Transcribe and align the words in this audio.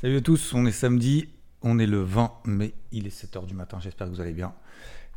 Salut 0.00 0.18
à 0.18 0.20
tous, 0.20 0.54
on 0.54 0.64
est 0.64 0.70
samedi, 0.70 1.28
on 1.60 1.80
est 1.80 1.86
le 1.88 2.00
20 2.00 2.32
mai, 2.44 2.72
il 2.92 3.08
est 3.08 3.24
7h 3.24 3.46
du 3.46 3.54
matin, 3.54 3.80
j'espère 3.80 4.06
que 4.06 4.12
vous 4.12 4.20
allez 4.20 4.32
bien. 4.32 4.54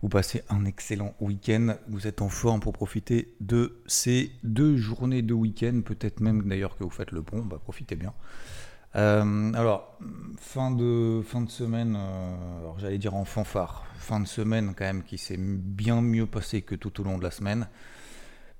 Vous 0.01 0.09
passez 0.09 0.41
un 0.49 0.65
excellent 0.65 1.13
week-end, 1.19 1.75
vous 1.87 2.07
êtes 2.07 2.23
en 2.23 2.29
forme 2.29 2.61
pour 2.61 2.73
profiter 2.73 3.35
de 3.41 3.79
ces 3.85 4.31
deux 4.41 4.77
journées 4.77 5.21
de 5.21 5.35
week-end, 5.35 5.81
peut-être 5.85 6.19
même 6.19 6.49
d'ailleurs 6.49 6.77
que 6.77 6.83
vous 6.83 6.89
faites 6.89 7.11
le 7.11 7.21
pont, 7.21 7.43
bah 7.43 7.59
profitez 7.61 7.95
bien. 7.95 8.11
Euh, 8.95 9.53
alors, 9.53 9.99
fin 10.39 10.71
de, 10.71 11.21
fin 11.27 11.41
de 11.41 11.51
semaine, 11.51 11.95
euh, 11.95 12.71
j'allais 12.79 12.97
dire 12.97 13.13
en 13.13 13.23
fanfare, 13.23 13.85
fin 13.99 14.19
de 14.19 14.27
semaine 14.27 14.73
quand 14.75 14.85
même 14.85 15.03
qui 15.03 15.19
s'est 15.19 15.37
bien 15.37 16.01
mieux 16.01 16.25
passé 16.25 16.63
que 16.63 16.73
tout 16.73 17.01
au 17.01 17.03
long 17.03 17.19
de 17.19 17.23
la 17.23 17.29
semaine. 17.29 17.67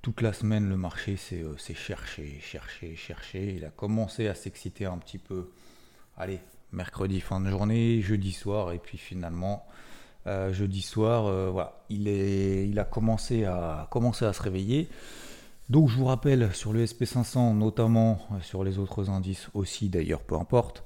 Toute 0.02 0.20
la 0.20 0.32
semaine, 0.32 0.68
le 0.68 0.76
marché 0.76 1.16
s'est 1.16 1.42
euh, 1.42 1.56
cherché, 1.74 2.38
cherché, 2.40 2.94
cherché. 2.94 3.54
Il 3.56 3.64
a 3.64 3.70
commencé 3.70 4.28
à 4.28 4.36
s'exciter 4.36 4.86
un 4.86 4.98
petit 4.98 5.18
peu 5.18 5.50
allez, 6.16 6.40
mercredi 6.72 7.20
fin 7.20 7.40
de 7.40 7.50
journée, 7.50 8.00
jeudi 8.00 8.32
soir, 8.32 8.72
et 8.72 8.78
puis 8.78 8.98
finalement, 8.98 9.66
euh, 10.26 10.52
jeudi 10.52 10.82
soir, 10.82 11.26
euh, 11.26 11.50
voilà, 11.50 11.82
il, 11.88 12.08
est, 12.08 12.68
il 12.68 12.78
a 12.78 12.84
commencé 12.84 13.44
à, 13.44 13.88
commencer 13.90 14.24
à 14.24 14.32
se 14.32 14.42
réveiller. 14.42 14.88
Donc 15.68 15.88
je 15.88 15.96
vous 15.96 16.04
rappelle 16.04 16.52
sur 16.54 16.72
le 16.72 16.84
SP500, 16.84 17.56
notamment 17.56 18.20
euh, 18.32 18.40
sur 18.40 18.64
les 18.64 18.78
autres 18.78 19.10
indices 19.10 19.48
aussi 19.54 19.88
d'ailleurs, 19.88 20.22
peu 20.22 20.36
importe, 20.36 20.84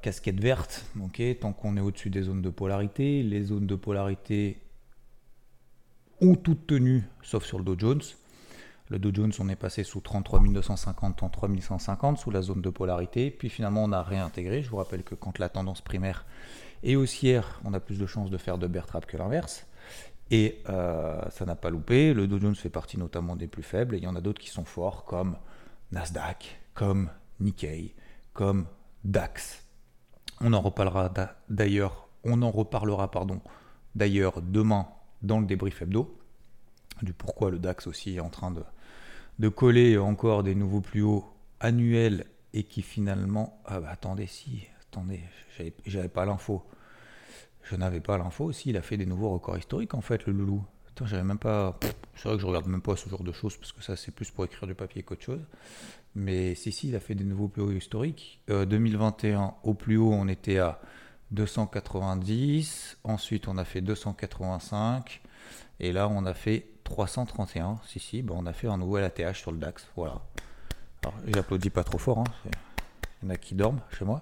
casquette 0.00 0.40
verte, 0.40 0.84
ok, 1.00 1.22
tant 1.40 1.52
qu'on 1.52 1.76
est 1.76 1.80
au-dessus 1.80 2.10
des 2.10 2.22
zones 2.22 2.42
de 2.42 2.50
polarité, 2.50 3.22
les 3.22 3.42
zones 3.42 3.68
de 3.68 3.76
polarité 3.76 4.58
ont 6.20 6.34
toutes 6.34 6.66
tenu, 6.66 7.04
sauf 7.22 7.44
sur 7.44 7.58
le 7.58 7.64
Dow 7.64 7.78
Jones. 7.78 8.00
Le 8.92 8.98
Dow 8.98 9.10
Jones, 9.10 9.32
on 9.38 9.48
est 9.48 9.56
passé 9.56 9.84
sous 9.84 10.02
33 10.02 10.40
250, 10.52 11.16
33 11.16 11.48
150 11.62 12.18
sous 12.18 12.30
la 12.30 12.42
zone 12.42 12.60
de 12.60 12.68
polarité. 12.68 13.30
Puis 13.30 13.48
finalement, 13.48 13.84
on 13.84 13.90
a 13.90 14.02
réintégré. 14.02 14.62
Je 14.62 14.68
vous 14.68 14.76
rappelle 14.76 15.02
que 15.02 15.14
quand 15.14 15.38
la 15.38 15.48
tendance 15.48 15.80
primaire 15.80 16.26
est 16.82 16.94
haussière, 16.94 17.58
on 17.64 17.72
a 17.72 17.80
plus 17.80 17.98
de 17.98 18.04
chances 18.04 18.28
de 18.28 18.36
faire 18.36 18.58
de 18.58 18.66
bear 18.66 18.84
trap 18.84 19.06
que 19.06 19.16
l'inverse. 19.16 19.66
Et 20.30 20.60
euh, 20.68 21.22
ça 21.30 21.46
n'a 21.46 21.56
pas 21.56 21.70
loupé. 21.70 22.12
Le 22.12 22.26
Dow 22.26 22.38
Jones 22.38 22.54
fait 22.54 22.68
partie 22.68 22.98
notamment 22.98 23.34
des 23.34 23.46
plus 23.46 23.62
faibles. 23.62 23.94
Et 23.94 23.98
il 23.98 24.04
y 24.04 24.06
en 24.06 24.14
a 24.14 24.20
d'autres 24.20 24.42
qui 24.42 24.50
sont 24.50 24.66
forts, 24.66 25.06
comme 25.06 25.38
Nasdaq, 25.90 26.60
comme 26.74 27.08
Nikkei, 27.40 27.94
comme 28.34 28.66
DAX. 29.04 29.64
On 30.42 30.52
en 30.52 30.60
reparlera 30.60 31.10
d'ailleurs. 31.48 32.10
On 32.24 32.42
en 32.42 32.50
reparlera, 32.50 33.10
pardon, 33.10 33.40
d'ailleurs 33.94 34.42
demain 34.42 34.86
dans 35.22 35.40
le 35.40 35.46
débrief 35.46 35.80
hebdo 35.80 36.18
du 37.00 37.12
pourquoi 37.12 37.50
le 37.50 37.58
DAX 37.58 37.86
aussi 37.86 38.16
est 38.16 38.20
en 38.20 38.28
train 38.28 38.50
de, 38.50 38.62
de 39.42 39.48
coller 39.48 39.98
encore 39.98 40.44
des 40.44 40.54
nouveaux 40.54 40.80
plus 40.80 41.02
hauts 41.02 41.24
annuels 41.58 42.26
et 42.54 42.62
qui 42.62 42.80
finalement. 42.80 43.60
Ah 43.66 43.80
bah 43.80 43.88
attendez, 43.90 44.28
si, 44.28 44.68
attendez, 44.88 45.20
j'avais 45.84 46.08
pas 46.08 46.24
l'info. 46.24 46.62
Je 47.64 47.74
n'avais 47.74 48.00
pas 48.00 48.16
l'info 48.18 48.44
aussi, 48.44 48.70
il 48.70 48.76
a 48.76 48.82
fait 48.82 48.96
des 48.96 49.06
nouveaux 49.06 49.30
records 49.30 49.58
historiques 49.58 49.94
en 49.94 50.00
fait, 50.00 50.26
le 50.26 50.32
loulou. 50.32 50.64
J'avais 51.04 51.24
même 51.24 51.38
pas. 51.38 51.76
C'est 52.14 52.28
vrai 52.28 52.36
que 52.36 52.42
je 52.42 52.46
regarde 52.46 52.68
même 52.68 52.82
pas 52.82 52.94
ce 52.94 53.08
genre 53.08 53.24
de 53.24 53.32
choses 53.32 53.56
parce 53.56 53.72
que 53.72 53.82
ça 53.82 53.96
c'est 53.96 54.12
plus 54.12 54.30
pour 54.30 54.44
écrire 54.44 54.68
du 54.68 54.76
papier 54.76 55.02
qu'autre 55.02 55.24
chose. 55.24 55.44
Mais 56.14 56.54
si, 56.54 56.70
si, 56.70 56.90
il 56.90 56.94
a 56.94 57.00
fait 57.00 57.16
des 57.16 57.24
nouveaux 57.24 57.48
plus 57.48 57.62
hauts 57.62 57.72
historiques. 57.72 58.40
2021, 58.46 59.42
euh, 59.42 59.46
au 59.64 59.74
plus 59.74 59.96
haut, 59.96 60.12
on 60.12 60.28
était 60.28 60.58
à 60.58 60.80
290. 61.32 62.98
Ensuite, 63.02 63.48
on 63.48 63.58
a 63.58 63.64
fait 63.64 63.80
285. 63.80 65.20
Et 65.80 65.90
là, 65.90 66.08
on 66.08 66.26
a 66.26 66.34
fait 66.34 66.66
331. 66.84 67.80
Si, 67.86 67.98
si, 67.98 68.24
on 68.30 68.46
a 68.46 68.52
fait 68.52 68.68
un 68.68 68.78
nouveau 68.78 68.96
ATH 68.96 69.34
sur 69.34 69.52
le 69.52 69.58
DAX. 69.58 69.86
Voilà. 69.96 70.20
Alors, 71.02 71.14
j'applaudis 71.26 71.70
pas 71.70 71.84
trop 71.84 71.98
fort. 71.98 72.18
Hein. 72.18 72.50
Il 73.22 73.28
y 73.28 73.30
en 73.30 73.34
a 73.34 73.36
qui 73.36 73.54
dorment 73.54 73.80
chez 73.90 74.04
moi. 74.04 74.20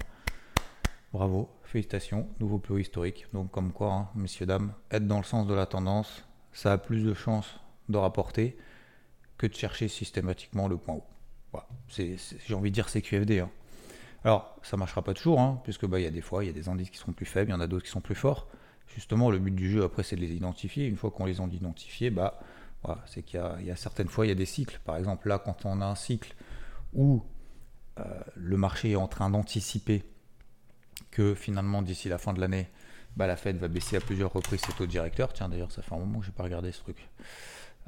Bravo, 1.13 1.51
félicitations, 1.65 2.29
nouveau 2.39 2.59
plus 2.59 2.75
haut 2.75 2.79
historique. 2.79 3.27
Donc, 3.33 3.51
comme 3.51 3.73
quoi, 3.73 3.93
hein, 3.93 4.09
messieurs, 4.15 4.47
dames, 4.47 4.73
être 4.91 5.07
dans 5.07 5.19
le 5.19 5.25
sens 5.25 5.47
de 5.47 5.55
la 5.55 5.67
tendance, 5.67 6.25
ça 6.53 6.73
a 6.73 6.79
plus 6.79 7.03
de 7.03 7.15
chances 7.15 7.59
de 7.89 7.99
rapporter 7.99 8.57
que 9.37 9.47
de 9.47 9.55
chercher 9.55 9.89
systématiquement 9.89 10.69
le 10.69 10.77
point 10.77 10.97
haut. 10.97 11.05
Voilà. 11.53 11.67
j'ai 11.89 12.55
envie 12.55 12.71
de 12.71 12.75
dire 12.75 12.89
c'est 12.89 13.03
QFD. 13.03 13.41
Hein. 13.41 13.51
Alors, 14.25 14.55
ça 14.63 14.77
marchera 14.77 15.03
pas 15.03 15.15
toujours, 15.15 15.41
hein, 15.41 15.61
puisque 15.65 15.87
bah, 15.87 15.99
il 15.99 16.05
y 16.05 16.07
a 16.07 16.11
des 16.11 16.21
fois, 16.21 16.45
il 16.45 16.47
y 16.47 16.51
a 16.51 16.53
des 16.53 16.69
indices 16.69 16.91
qui 16.91 16.99
sont 16.99 17.13
plus 17.13 17.27
faibles, 17.27 17.51
il 17.51 17.55
y 17.55 17.57
en 17.57 17.61
a 17.61 17.67
d'autres 17.67 17.85
qui 17.85 17.91
sont 17.91 18.01
plus 18.01 18.15
forts. 18.15 18.47
Justement, 18.95 19.31
le 19.31 19.39
but 19.39 19.55
du 19.55 19.71
jeu, 19.71 19.85
après, 19.85 20.03
c'est 20.03 20.17
de 20.17 20.21
les 20.21 20.33
identifier. 20.33 20.87
Une 20.87 20.97
fois 20.97 21.11
qu'on 21.11 21.25
les 21.25 21.41
a 21.41 21.45
identifiés, 21.45 22.11
bah, 22.11 22.41
voilà, 22.83 23.03
c'est 23.07 23.23
qu'il 23.23 23.41
y, 23.63 23.71
a 23.71 23.77
certaines 23.77 24.09
fois, 24.09 24.27
il 24.27 24.31
y 24.31 24.33
a 24.33 24.37
des 24.37 24.47
cycles. 24.47 24.81
Par 24.85 24.97
exemple, 24.97 25.29
là, 25.29 25.39
quand 25.39 25.65
on 25.65 25.81
a 25.81 25.87
un 25.87 25.95
cycle 25.95 26.35
où 26.93 27.23
euh, 27.99 28.05
le 28.35 28.57
marché 28.57 28.93
est 28.93 28.97
en 28.97 29.07
train 29.07 29.31
d'anticiper 29.31 30.05
que 31.11 31.35
finalement, 31.35 31.83
d'ici 31.83 32.09
la 32.09 32.19
fin 32.19 32.33
de 32.33 32.41
l'année, 32.41 32.69
bah, 33.17 33.27
la 33.27 33.37
Fed 33.37 33.57
va 33.59 33.69
baisser 33.69 33.97
à 33.97 34.01
plusieurs 34.01 34.33
reprises 34.33 34.61
ses 34.61 34.73
taux 34.73 34.87
directeurs. 34.87 35.33
Tiens, 35.33 35.49
d'ailleurs, 35.49 35.73
ça 35.73 35.83
fait 35.83 35.95
un 35.95 35.99
moment 35.99 36.19
que 36.19 36.25
je 36.25 36.31
n'ai 36.31 36.37
pas 36.37 36.45
regardé 36.45 36.73
ce 36.73 36.81
truc. 36.81 37.09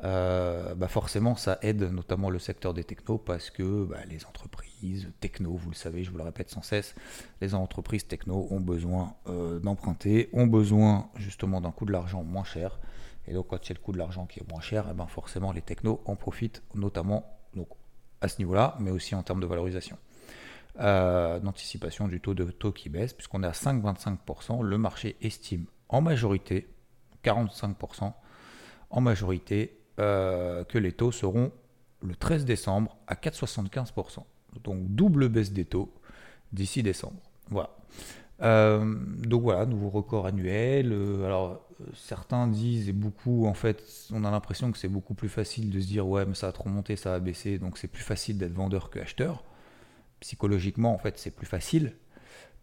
Euh, 0.04 0.74
bah 0.74 0.88
forcément, 0.88 1.36
ça 1.36 1.58
aide 1.62 1.82
notamment 1.82 2.30
le 2.30 2.38
secteur 2.38 2.72
des 2.74 2.82
technos 2.82 3.18
parce 3.18 3.50
que 3.50 3.84
bah, 3.84 3.98
les 4.08 4.24
entreprises 4.24 5.12
techno, 5.20 5.54
vous 5.54 5.70
le 5.70 5.76
savez, 5.76 6.02
je 6.02 6.10
vous 6.10 6.16
le 6.16 6.24
répète 6.24 6.50
sans 6.50 6.62
cesse, 6.62 6.94
les 7.40 7.54
entreprises 7.54 8.06
techno 8.06 8.48
ont 8.50 8.60
besoin 8.60 9.14
euh, 9.28 9.60
d'emprunter, 9.60 10.30
ont 10.32 10.46
besoin 10.46 11.10
justement 11.16 11.60
d'un 11.60 11.70
coût 11.70 11.84
de 11.84 11.92
l'argent 11.92 12.22
moins 12.22 12.44
cher. 12.44 12.80
Et 13.28 13.34
donc, 13.34 13.48
quand 13.48 13.56
a 13.56 13.74
le 13.74 13.78
coût 13.78 13.92
de 13.92 13.98
l'argent 13.98 14.26
qui 14.26 14.40
est 14.40 14.50
moins 14.50 14.60
cher, 14.60 14.86
et 14.86 14.90
eh 14.92 14.94
ben 14.94 15.06
forcément, 15.06 15.52
les 15.52 15.62
technos 15.62 16.02
en 16.06 16.16
profitent, 16.16 16.62
notamment 16.74 17.38
donc, 17.54 17.68
à 18.20 18.28
ce 18.28 18.38
niveau-là, 18.38 18.76
mais 18.80 18.90
aussi 18.90 19.14
en 19.14 19.22
termes 19.22 19.40
de 19.40 19.46
valorisation. 19.46 19.96
Euh, 20.80 21.38
d'anticipation 21.38 22.08
du 22.08 22.20
taux 22.20 22.34
de 22.34 22.44
taux 22.44 22.72
qui 22.72 22.88
baisse, 22.88 23.12
puisqu'on 23.12 23.42
est 23.42 23.46
à 23.46 23.52
5,25%. 23.52 24.62
Le 24.62 24.78
marché 24.78 25.16
estime 25.20 25.66
en 25.88 26.00
majorité, 26.00 26.66
45%, 27.22 28.12
en 28.90 29.00
majorité, 29.00 29.81
euh, 29.98 30.64
que 30.64 30.78
les 30.78 30.92
taux 30.92 31.12
seront 31.12 31.52
le 32.02 32.14
13 32.14 32.46
décembre 32.46 32.96
à 33.06 33.14
4,75%. 33.14 34.24
Donc 34.64 34.86
double 34.88 35.28
baisse 35.28 35.52
des 35.52 35.66
taux 35.66 35.92
d'ici 36.52 36.82
décembre. 36.82 37.20
Voilà. 37.50 37.76
Euh, 38.40 38.96
donc 39.18 39.42
voilà, 39.42 39.66
nouveau 39.66 39.90
record 39.90 40.26
annuel. 40.26 40.92
Euh, 40.92 41.26
alors 41.26 41.60
certains 41.94 42.46
disent 42.46 42.88
et 42.88 42.92
beaucoup 42.92 43.46
en 43.46 43.52
fait, 43.52 43.82
on 44.12 44.24
a 44.24 44.30
l'impression 44.30 44.72
que 44.72 44.78
c'est 44.78 44.88
beaucoup 44.88 45.14
plus 45.14 45.28
facile 45.28 45.70
de 45.70 45.78
se 45.78 45.86
dire 45.86 46.06
ouais 46.06 46.24
mais 46.24 46.34
ça 46.34 46.48
a 46.48 46.52
trop 46.52 46.70
monté, 46.70 46.96
ça 46.96 47.14
a 47.14 47.20
baissé, 47.20 47.58
donc 47.58 47.76
c'est 47.76 47.88
plus 47.88 48.02
facile 48.02 48.38
d'être 48.38 48.52
vendeur 48.52 48.88
que 48.88 48.98
acheteur. 48.98 49.44
Psychologiquement 50.20 50.94
en 50.94 50.98
fait 50.98 51.18
c'est 51.18 51.32
plus 51.32 51.46
facile 51.46 51.92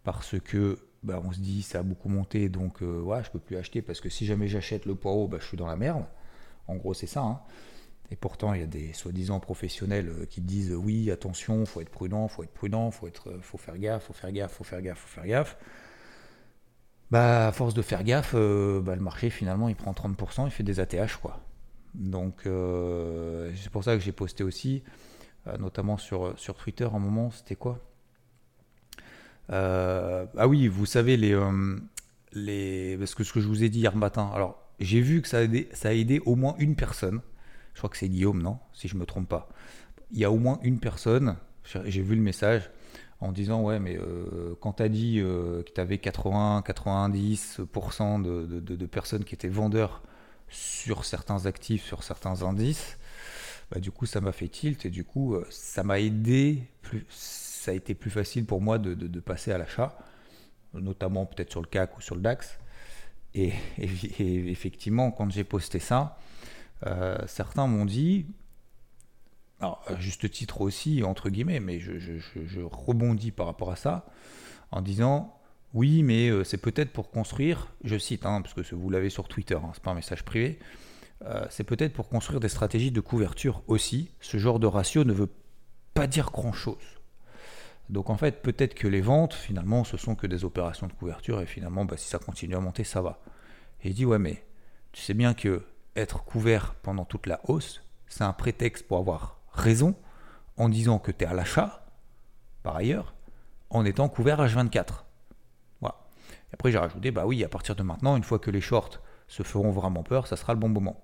parce 0.02 0.38
que 0.40 0.78
bah, 1.04 1.22
on 1.24 1.30
se 1.30 1.38
dit 1.38 1.62
ça 1.62 1.78
a 1.78 1.82
beaucoup 1.82 2.08
monté 2.08 2.48
donc 2.48 2.80
ouais 2.80 3.22
je 3.22 3.30
peux 3.30 3.38
plus 3.38 3.56
acheter 3.56 3.82
parce 3.82 4.00
que 4.00 4.08
si 4.08 4.26
jamais 4.26 4.48
j'achète 4.48 4.84
le 4.84 4.94
poids 4.94 5.12
haut 5.12 5.28
bah, 5.28 5.38
je 5.40 5.46
suis 5.46 5.56
dans 5.56 5.68
la 5.68 5.76
merde. 5.76 6.04
En 6.70 6.76
gros, 6.76 6.94
c'est 6.94 7.06
ça. 7.06 7.22
Hein. 7.22 7.40
Et 8.12 8.16
pourtant, 8.16 8.54
il 8.54 8.60
y 8.60 8.64
a 8.64 8.66
des 8.66 8.92
soi-disant 8.92 9.40
professionnels 9.40 10.08
euh, 10.08 10.26
qui 10.26 10.40
disent 10.40 10.72
oui, 10.72 11.10
attention, 11.10 11.64
faut 11.66 11.80
être 11.80 11.90
prudent, 11.90 12.26
faut 12.28 12.42
être 12.42 12.52
prudent, 12.52 12.90
faut 12.90 13.06
être, 13.06 13.38
faut 13.42 13.58
faire 13.58 13.78
gaffe, 13.78 14.04
faut 14.04 14.12
faire 14.12 14.32
gaffe, 14.32 14.52
faut 14.52 14.64
faire 14.64 14.82
gaffe, 14.82 14.98
faut 14.98 15.08
faire 15.08 15.26
gaffe. 15.26 15.56
Bah, 17.10 17.48
à 17.48 17.52
force 17.52 17.74
de 17.74 17.82
faire 17.82 18.04
gaffe, 18.04 18.32
euh, 18.34 18.80
bah, 18.80 18.94
le 18.94 19.02
marché 19.02 19.30
finalement 19.30 19.68
il 19.68 19.74
prend 19.74 19.92
30%, 19.92 20.46
il 20.46 20.50
fait 20.50 20.62
des 20.62 20.78
ATH 20.78 21.16
quoi. 21.20 21.40
Donc 21.94 22.46
euh, 22.46 23.52
c'est 23.56 23.70
pour 23.70 23.82
ça 23.82 23.94
que 23.94 24.00
j'ai 24.00 24.12
posté 24.12 24.44
aussi, 24.44 24.84
notamment 25.58 25.96
sur, 25.96 26.38
sur 26.38 26.54
Twitter, 26.54 26.88
un 26.92 27.00
moment, 27.00 27.30
c'était 27.32 27.56
quoi? 27.56 27.80
Ah 29.48 30.46
oui, 30.46 30.68
vous 30.68 30.86
savez 30.86 31.16
les, 31.16 31.36
les, 32.32 32.96
parce 32.96 33.16
que 33.16 33.24
ce 33.24 33.32
que 33.32 33.40
je 33.40 33.48
vous 33.48 33.64
ai 33.64 33.68
dit 33.68 33.80
hier 33.80 33.96
matin. 33.96 34.30
Alors 34.32 34.69
j'ai 34.80 35.00
vu 35.00 35.22
que 35.22 35.28
ça 35.28 35.38
a, 35.38 35.42
aidé, 35.42 35.68
ça 35.72 35.90
a 35.90 35.92
aidé 35.92 36.20
au 36.20 36.36
moins 36.36 36.54
une 36.58 36.74
personne. 36.74 37.20
Je 37.74 37.78
crois 37.78 37.90
que 37.90 37.96
c'est 37.96 38.08
Guillaume, 38.08 38.42
non 38.42 38.58
Si 38.72 38.88
je 38.88 38.96
me 38.96 39.06
trompe 39.06 39.28
pas. 39.28 39.48
Il 40.10 40.18
y 40.18 40.24
a 40.24 40.30
au 40.30 40.38
moins 40.38 40.58
une 40.62 40.80
personne, 40.80 41.36
j'ai 41.84 42.02
vu 42.02 42.16
le 42.16 42.22
message, 42.22 42.70
en 43.20 43.32
disant 43.32 43.62
Ouais, 43.62 43.78
mais 43.78 43.96
euh, 43.96 44.54
quand 44.60 44.74
tu 44.74 44.82
as 44.82 44.88
dit 44.88 45.20
euh, 45.20 45.62
que 45.62 45.70
tu 45.70 45.80
avais 45.80 45.96
80-90% 45.96 48.22
de, 48.22 48.86
personnes 48.86 49.24
qui 49.24 49.34
étaient 49.34 49.48
vendeurs 49.48 50.02
sur 50.48 51.04
certains 51.04 51.46
actifs, 51.46 51.84
sur 51.84 52.02
certains 52.02 52.42
indices, 52.42 52.98
bah, 53.70 53.78
du 53.78 53.92
coup, 53.92 54.06
ça 54.06 54.20
m'a 54.20 54.32
fait 54.32 54.48
tilt 54.48 54.84
et 54.84 54.90
du 54.90 55.04
coup, 55.04 55.34
euh, 55.34 55.46
ça 55.50 55.84
m'a 55.84 56.00
aidé. 56.00 56.64
Ça 57.08 57.70
a 57.70 57.74
été 57.74 57.94
plus 57.94 58.10
facile 58.10 58.44
pour 58.46 58.60
moi 58.60 58.78
de 58.78 59.20
passer 59.20 59.52
à 59.52 59.58
l'achat, 59.58 59.96
notamment 60.74 61.24
peut-être 61.26 61.50
sur 61.50 61.60
le 61.60 61.66
CAC 61.66 61.98
ou 61.98 62.00
sur 62.00 62.16
le 62.16 62.22
DAX. 62.22 62.58
Et, 63.34 63.52
effectivement, 63.78 65.10
quand 65.10 65.30
j'ai 65.30 65.44
posté 65.44 65.78
ça, 65.78 66.18
euh, 66.86 67.16
certains 67.26 67.66
m'ont 67.66 67.84
dit, 67.84 68.26
à 69.60 69.78
juste 69.98 70.30
titre 70.30 70.62
aussi, 70.62 71.02
entre 71.04 71.30
guillemets, 71.30 71.60
mais 71.60 71.78
je, 71.80 72.60
rebondis 72.60 73.30
par 73.30 73.46
rapport 73.46 73.70
à 73.70 73.76
ça, 73.76 74.06
en 74.72 74.82
disant, 74.82 75.38
oui, 75.74 76.02
mais 76.02 76.28
euh, 76.28 76.44
c'est 76.44 76.58
peut-être 76.58 76.92
pour 76.92 77.10
construire, 77.10 77.68
je 77.84 77.98
cite, 77.98 78.26
hein, 78.26 78.42
parce 78.42 78.54
que 78.54 78.74
vous 78.74 78.90
l'avez 78.90 79.10
sur 79.10 79.28
Twitter, 79.28 79.56
hein, 79.56 79.70
c'est 79.74 79.82
pas 79.82 79.92
un 79.92 79.94
message 79.94 80.24
privé, 80.24 80.58
euh, 81.26 81.46
c'est 81.50 81.64
peut-être 81.64 81.92
pour 81.92 82.08
construire 82.08 82.40
des 82.40 82.48
stratégies 82.48 82.90
de 82.90 83.00
couverture 83.00 83.62
aussi. 83.66 84.10
Ce 84.20 84.38
genre 84.38 84.58
de 84.58 84.66
ratio 84.66 85.04
ne 85.04 85.12
veut 85.12 85.28
pas 85.92 86.06
dire 86.06 86.30
grand-chose. 86.30 86.99
Donc 87.90 88.08
en 88.08 88.16
fait, 88.16 88.42
peut-être 88.42 88.74
que 88.74 88.86
les 88.86 89.00
ventes, 89.00 89.34
finalement, 89.34 89.84
ce 89.84 89.96
sont 89.96 90.14
que 90.14 90.26
des 90.26 90.44
opérations 90.44 90.86
de 90.86 90.92
couverture 90.92 91.40
et 91.40 91.46
finalement, 91.46 91.84
bah, 91.84 91.96
si 91.96 92.08
ça 92.08 92.18
continue 92.18 92.54
à 92.54 92.60
monter, 92.60 92.84
ça 92.84 93.02
va. 93.02 93.20
Et 93.82 93.88
il 93.88 93.94
dit 93.94 94.06
ouais, 94.06 94.18
mais 94.18 94.44
tu 94.92 95.02
sais 95.02 95.14
bien 95.14 95.34
que 95.34 95.64
être 95.96 96.24
couvert 96.24 96.74
pendant 96.82 97.04
toute 97.04 97.26
la 97.26 97.40
hausse, 97.48 97.82
c'est 98.06 98.22
un 98.22 98.32
prétexte 98.32 98.86
pour 98.86 98.98
avoir 98.98 99.40
raison 99.52 99.96
en 100.56 100.68
disant 100.68 100.98
que 100.98 101.10
tu 101.10 101.24
es 101.24 101.26
à 101.26 101.34
l'achat, 101.34 101.86
par 102.62 102.76
ailleurs, 102.76 103.14
en 103.70 103.84
étant 103.84 104.08
couvert 104.08 104.40
H24. 104.40 105.04
Voilà. 105.80 105.96
Et 106.50 106.54
après, 106.54 106.70
j'ai 106.70 106.78
rajouté, 106.78 107.10
bah 107.10 107.26
oui, 107.26 107.42
à 107.42 107.48
partir 107.48 107.74
de 107.74 107.82
maintenant, 107.82 108.16
une 108.16 108.22
fois 108.22 108.38
que 108.38 108.50
les 108.50 108.60
shorts 108.60 109.00
se 109.26 109.42
feront 109.42 109.70
vraiment 109.70 110.02
peur, 110.02 110.26
ça 110.26 110.36
sera 110.36 110.54
le 110.54 110.60
bon 110.60 110.68
moment. 110.68 111.00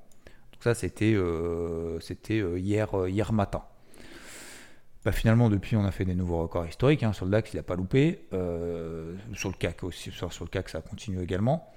Donc 0.53 0.63
ça, 0.63 0.75
c'était 0.75 1.15
euh, 1.15 1.99
euh, 2.31 2.59
hier, 2.59 2.99
euh, 2.99 3.11
hier 3.11 3.33
matin. 3.33 3.65
Bah, 5.07 5.13
finalement, 5.13 5.49
depuis, 5.49 5.77
on 5.77 5.85
a 5.85 5.93
fait 5.93 6.05
des 6.05 6.17
nouveaux 6.17 6.43
records 6.43 6.67
historiques. 6.67 7.05
Hein. 7.05 7.13
Sur 7.13 7.27
le 7.27 7.31
DAX, 7.31 7.53
il 7.53 7.59
n'a 7.59 7.63
pas 7.63 7.77
loupé. 7.77 8.27
sur 8.33 9.49
le 9.49 9.57
CAC 9.57 9.85
aussi, 9.85 10.11
sur, 10.11 10.29
le 10.41 10.49
CAC, 10.49 10.69
ça 10.69 10.81
continue 10.81 11.23
également. 11.23 11.73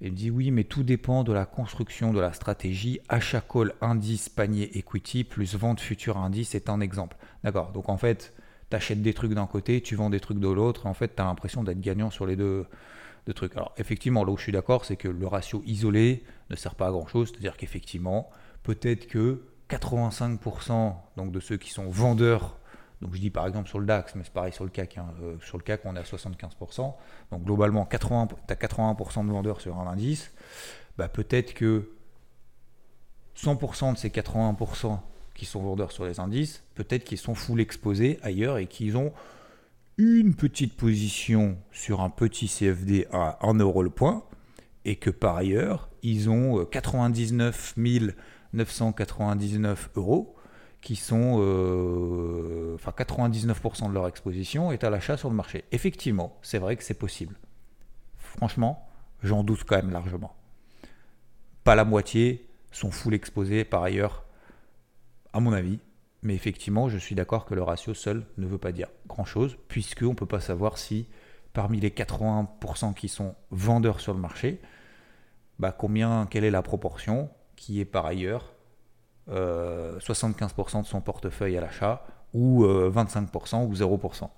Et 0.00 0.08
il 0.08 0.14
dit 0.14 0.32
oui, 0.32 0.50
mais 0.50 0.64
tout 0.64 0.82
dépend 0.82 1.22
de 1.22 1.32
la 1.32 1.46
construction 1.46 2.12
de 2.12 2.18
la 2.18 2.32
stratégie. 2.32 2.98
Achat 3.08 3.40
call 3.40 3.72
indice 3.80 4.28
panier 4.28 4.76
equity 4.76 5.22
plus 5.22 5.54
vente 5.54 5.78
future 5.78 6.16
indice 6.16 6.56
est 6.56 6.68
un 6.68 6.80
exemple. 6.80 7.16
D'accord. 7.44 7.70
Donc 7.70 7.88
en 7.88 7.96
fait, 7.96 8.34
tu 8.68 8.74
achètes 8.74 9.00
des 9.00 9.14
trucs 9.14 9.32
d'un 9.32 9.46
côté, 9.46 9.80
tu 9.80 9.94
vends 9.94 10.10
des 10.10 10.18
trucs 10.18 10.40
de 10.40 10.48
l'autre. 10.48 10.86
En 10.86 10.94
fait, 10.94 11.14
tu 11.14 11.22
as 11.22 11.24
l'impression 11.24 11.62
d'être 11.62 11.80
gagnant 11.80 12.10
sur 12.10 12.26
les 12.26 12.34
deux, 12.34 12.66
deux, 13.28 13.32
trucs. 13.32 13.54
Alors 13.54 13.72
effectivement, 13.78 14.24
là 14.24 14.32
où 14.32 14.36
je 14.36 14.42
suis 14.42 14.50
d'accord, 14.50 14.84
c'est 14.84 14.96
que 14.96 15.06
le 15.06 15.26
ratio 15.28 15.62
isolé 15.66 16.24
ne 16.50 16.56
sert 16.56 16.74
pas 16.74 16.88
à 16.88 16.90
grand 16.90 17.06
chose. 17.06 17.28
C'est-à-dire 17.30 17.56
qu'effectivement, 17.56 18.28
peut-être 18.64 19.06
que 19.06 19.44
85% 19.70 20.96
donc 21.16 21.30
de 21.30 21.38
ceux 21.38 21.58
qui 21.58 21.70
sont 21.70 21.88
vendeurs 21.88 22.58
donc 23.02 23.14
je 23.14 23.20
dis 23.20 23.30
par 23.30 23.48
exemple 23.48 23.68
sur 23.68 23.80
le 23.80 23.84
DAX, 23.84 24.14
mais 24.14 24.22
c'est 24.22 24.32
pareil 24.32 24.52
sur 24.52 24.62
le 24.62 24.70
CAC. 24.70 24.96
Hein. 24.96 25.12
Euh, 25.22 25.36
sur 25.40 25.58
le 25.58 25.64
CAC, 25.64 25.80
on 25.84 25.96
est 25.96 25.98
à 25.98 26.04
75%. 26.04 26.94
Donc 27.32 27.42
globalement, 27.42 27.84
80, 27.84 28.28
tu 28.46 28.52
as 28.52 28.56
81% 28.56 29.26
de 29.26 29.32
vendeurs 29.32 29.60
sur 29.60 29.78
un 29.78 29.88
indice. 29.88 30.30
Bah, 30.96 31.08
peut-être 31.08 31.52
que 31.52 31.90
100% 33.36 33.94
de 33.94 33.98
ces 33.98 34.08
80% 34.08 35.00
qui 35.34 35.46
sont 35.46 35.62
vendeurs 35.62 35.90
sur 35.90 36.04
les 36.04 36.20
indices, 36.20 36.62
peut-être 36.76 37.02
qu'ils 37.02 37.18
sont 37.18 37.34
full 37.34 37.60
exposés 37.60 38.20
ailleurs 38.22 38.58
et 38.58 38.66
qu'ils 38.66 38.96
ont 38.96 39.12
une 39.98 40.34
petite 40.34 40.76
position 40.76 41.58
sur 41.72 42.02
un 42.02 42.10
petit 42.10 42.46
CFD 42.46 43.08
à 43.12 43.38
1 43.44 43.54
euro 43.54 43.82
le 43.82 43.90
point 43.90 44.22
et 44.84 44.94
que 44.94 45.10
par 45.10 45.36
ailleurs, 45.36 45.90
ils 46.02 46.30
ont 46.30 46.64
99 46.64 47.74
euh, 47.78 48.12
999 48.52 49.90
euros 49.96 50.36
qui 50.82 50.96
sont, 50.96 51.36
euh, 51.38 52.74
enfin 52.74 52.92
99% 52.94 53.88
de 53.88 53.94
leur 53.94 54.08
exposition 54.08 54.72
est 54.72 54.84
à 54.84 54.90
l'achat 54.90 55.16
sur 55.16 55.30
le 55.30 55.36
marché. 55.36 55.64
Effectivement, 55.70 56.36
c'est 56.42 56.58
vrai 56.58 56.76
que 56.76 56.82
c'est 56.82 56.98
possible. 56.98 57.36
Franchement, 58.18 58.88
j'en 59.22 59.44
doute 59.44 59.62
quand 59.64 59.76
même 59.76 59.92
largement. 59.92 60.34
Pas 61.62 61.76
la 61.76 61.84
moitié 61.84 62.48
sont 62.72 62.90
full 62.90 63.14
exposés 63.14 63.64
par 63.64 63.84
ailleurs, 63.84 64.24
à 65.32 65.40
mon 65.40 65.52
avis. 65.52 65.78
Mais 66.24 66.34
effectivement, 66.34 66.88
je 66.88 66.98
suis 66.98 67.14
d'accord 67.14 67.46
que 67.46 67.54
le 67.54 67.62
ratio 67.62 67.94
seul 67.94 68.26
ne 68.36 68.46
veut 68.46 68.58
pas 68.58 68.70
dire 68.70 68.88
grand-chose, 69.08 69.56
puisqu'on 69.68 70.10
ne 70.10 70.14
peut 70.14 70.26
pas 70.26 70.40
savoir 70.40 70.78
si 70.78 71.08
parmi 71.52 71.80
les 71.80 71.90
80% 71.90 72.94
qui 72.94 73.08
sont 73.08 73.34
vendeurs 73.50 74.00
sur 74.00 74.14
le 74.14 74.20
marché, 74.20 74.60
bah 75.58 75.72
combien, 75.76 76.26
quelle 76.30 76.44
est 76.44 76.50
la 76.50 76.62
proportion 76.62 77.28
qui 77.56 77.80
est 77.80 77.84
par 77.84 78.06
ailleurs 78.06 78.54
75% 79.28 80.78
euh, 80.78 80.82
de 80.82 80.86
son 80.86 81.00
portefeuille 81.00 81.56
à 81.56 81.60
l'achat 81.60 82.04
ou 82.34 82.64
25% 82.64 83.54
euh, 83.54 83.66
ou 83.66 83.74
0%. 83.74 84.28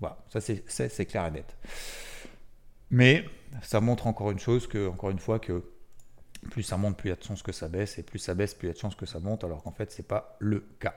Voilà, 0.00 0.18
ça 0.28 0.40
c'est 0.40 1.06
clair 1.06 1.26
et 1.26 1.30
net. 1.30 1.56
Mais 2.90 3.24
ça 3.62 3.80
montre 3.80 4.06
encore 4.06 4.30
une 4.30 4.38
chose, 4.38 4.66
que, 4.66 4.88
encore 4.88 5.10
une 5.10 5.18
fois, 5.18 5.38
que 5.38 5.62
plus 6.50 6.62
ça 6.62 6.76
monte, 6.76 6.96
plus 6.96 7.08
il 7.08 7.10
y 7.10 7.12
a 7.12 7.16
de 7.16 7.22
chances 7.22 7.42
que 7.42 7.52
ça 7.52 7.68
baisse, 7.68 7.98
et 7.98 8.02
plus 8.02 8.18
ça 8.18 8.34
baisse, 8.34 8.54
plus 8.54 8.66
il 8.66 8.70
y 8.70 8.72
a 8.72 8.74
de 8.74 8.78
chances 8.78 8.96
que 8.96 9.06
ça 9.06 9.20
monte, 9.20 9.44
alors 9.44 9.62
qu'en 9.62 9.70
fait, 9.70 9.92
c'est 9.92 10.06
pas 10.06 10.36
le 10.40 10.60
cas. 10.80 10.94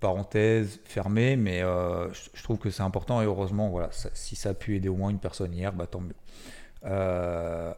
Parenthèse 0.00 0.80
fermée, 0.84 1.36
mais 1.36 1.62
euh, 1.62 2.12
je 2.12 2.42
trouve 2.42 2.58
que 2.58 2.70
c'est 2.70 2.82
important, 2.82 3.22
et 3.22 3.26
heureusement, 3.26 3.68
voilà, 3.68 3.90
si 3.92 4.34
ça 4.34 4.50
a 4.50 4.54
pu 4.54 4.74
aider 4.74 4.88
au 4.88 4.96
moins 4.96 5.10
une 5.10 5.20
personne 5.20 5.54
hier, 5.54 5.72
bah, 5.72 5.86
tant 5.86 6.00
mieux. 6.00 6.16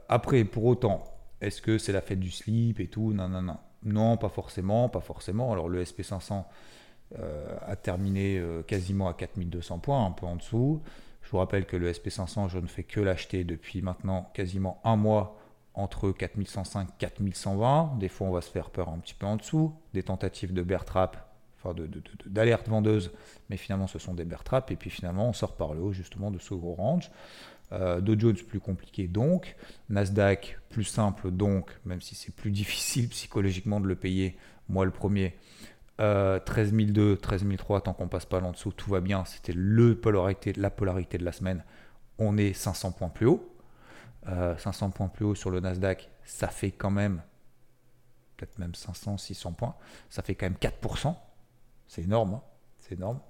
après, 0.08 0.44
pour 0.44 0.64
autant, 0.64 1.04
est-ce 1.42 1.60
que 1.60 1.76
c'est 1.76 1.92
la 1.92 2.00
fête 2.00 2.20
du 2.20 2.30
slip 2.30 2.80
et 2.80 2.86
tout? 2.86 3.12
Non, 3.12 3.28
non, 3.28 3.42
non. 3.42 3.58
Non, 3.84 4.16
pas 4.16 4.28
forcément, 4.28 4.88
pas 4.88 5.00
forcément. 5.00 5.52
Alors 5.52 5.68
le 5.68 5.82
SP500 5.82 6.44
euh, 7.18 7.56
a 7.66 7.76
terminé 7.76 8.38
euh, 8.38 8.62
quasiment 8.62 9.08
à 9.08 9.14
4200 9.14 9.78
points, 9.78 10.04
un 10.04 10.12
peu 10.12 10.26
en 10.26 10.36
dessous. 10.36 10.80
Je 11.22 11.30
vous 11.30 11.38
rappelle 11.38 11.66
que 11.66 11.76
le 11.76 11.90
SP500, 11.90 12.48
je 12.48 12.58
ne 12.58 12.66
fais 12.66 12.84
que 12.84 13.00
l'acheter 13.00 13.44
depuis 13.44 13.82
maintenant 13.82 14.30
quasiment 14.34 14.80
un 14.84 14.96
mois 14.96 15.38
entre 15.74 16.10
4105 16.10 16.88
et 16.88 16.92
4120. 16.98 17.96
Des 17.98 18.08
fois, 18.08 18.26
on 18.26 18.32
va 18.32 18.40
se 18.40 18.50
faire 18.50 18.70
peur 18.70 18.88
un 18.88 18.98
petit 18.98 19.14
peu 19.14 19.26
en 19.26 19.36
dessous. 19.36 19.74
Des 19.94 20.02
tentatives 20.02 20.52
de 20.52 20.62
bear 20.62 20.84
trap, 20.84 21.16
enfin 21.58 21.74
d'alerte 22.26 22.66
de, 22.66 22.70
vendeuse, 22.70 23.12
mais 23.50 23.56
finalement, 23.56 23.86
ce 23.86 23.98
sont 23.98 24.14
des 24.14 24.24
bear 24.24 24.44
traps. 24.44 24.70
Et 24.72 24.76
puis 24.76 24.90
finalement, 24.90 25.28
on 25.28 25.32
sort 25.32 25.56
par 25.56 25.74
le 25.74 25.80
haut 25.80 25.92
justement 25.92 26.30
de 26.30 26.38
ce 26.38 26.54
gros 26.54 26.74
range. 26.74 27.10
Euh, 27.72 28.00
Dow 28.00 28.18
Jones 28.18 28.36
plus 28.36 28.60
compliqué 28.60 29.08
donc, 29.08 29.56
Nasdaq 29.88 30.58
plus 30.68 30.84
simple 30.84 31.30
donc, 31.30 31.70
même 31.84 32.00
si 32.00 32.14
c'est 32.14 32.34
plus 32.34 32.50
difficile 32.60 33.08
psychologiquement 33.08 33.80
de 33.80 33.86
le 33.86 33.96
payer, 33.96 34.36
moi 34.68 34.84
le 34.84 34.90
premier. 34.90 35.36
Euh, 36.00 36.38
13 36.40 36.72
002, 36.72 37.16
13 37.16 37.44
tant 37.84 37.92
qu'on 37.92 38.08
passe 38.08 38.26
pas 38.26 38.40
en 38.40 38.52
dessous, 38.52 38.72
tout 38.72 38.90
va 38.90 39.00
bien. 39.00 39.24
C'était 39.24 39.52
le 39.54 39.94
polarité, 39.94 40.52
la 40.54 40.70
polarité 40.70 41.18
de 41.18 41.24
la 41.24 41.32
semaine. 41.32 41.64
On 42.18 42.36
est 42.36 42.52
500 42.52 42.92
points 42.92 43.08
plus 43.08 43.26
haut. 43.26 43.48
500 44.24 44.86
euh, 44.86 44.90
points 44.90 45.08
plus 45.08 45.24
haut 45.24 45.34
sur 45.34 45.50
le 45.50 45.60
Nasdaq, 45.60 46.10
ça 46.24 46.48
fait 46.48 46.70
quand 46.70 46.90
même, 46.90 47.22
peut-être 48.36 48.58
même 48.58 48.74
500, 48.74 49.18
600 49.18 49.52
points. 49.52 49.74
Ça 50.10 50.22
fait 50.22 50.34
quand 50.34 50.46
même 50.46 50.58
4%. 50.60 51.14
C'est 51.88 52.02
énorme. 52.02 52.34
Hein. 52.34 52.42
c'est 52.78 52.94
énorme. 52.94 53.20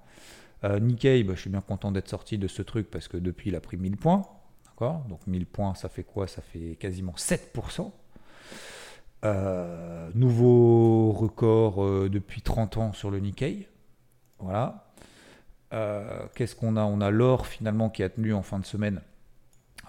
Euh, 0.63 0.79
Nikkei, 0.79 1.23
bah, 1.23 1.33
je 1.35 1.41
suis 1.41 1.49
bien 1.49 1.61
content 1.61 1.91
d'être 1.91 2.07
sorti 2.09 2.37
de 2.37 2.47
ce 2.47 2.61
truc 2.61 2.89
parce 2.89 3.07
que 3.07 3.17
depuis, 3.17 3.49
il 3.49 3.55
a 3.55 3.61
pris 3.61 3.77
1000 3.77 3.97
points. 3.97 4.23
D'accord? 4.65 5.03
Donc 5.09 5.25
1000 5.27 5.45
points, 5.45 5.75
ça 5.75 5.89
fait 5.89 6.03
quoi? 6.03 6.27
Ça 6.27 6.41
fait 6.41 6.75
quasiment 6.79 7.13
7%. 7.13 7.91
Euh, 9.25 10.09
nouveau 10.15 11.11
record 11.11 11.83
euh, 11.83 12.09
depuis 12.09 12.41
30 12.41 12.77
ans 12.77 12.93
sur 12.93 13.11
le 13.11 13.19
Nikkei. 13.19 13.67
Voilà. 14.39 14.89
Qu'est-ce 16.35 16.55
qu'on 16.55 16.77
a? 16.77 16.83
On 16.83 17.01
a 17.01 17.09
l'or 17.09 17.47
finalement 17.47 17.89
qui 17.89 18.03
a 18.03 18.09
tenu 18.09 18.31
en 18.31 18.43
fin 18.43 18.59
de 18.59 18.65
semaine. 18.65 19.01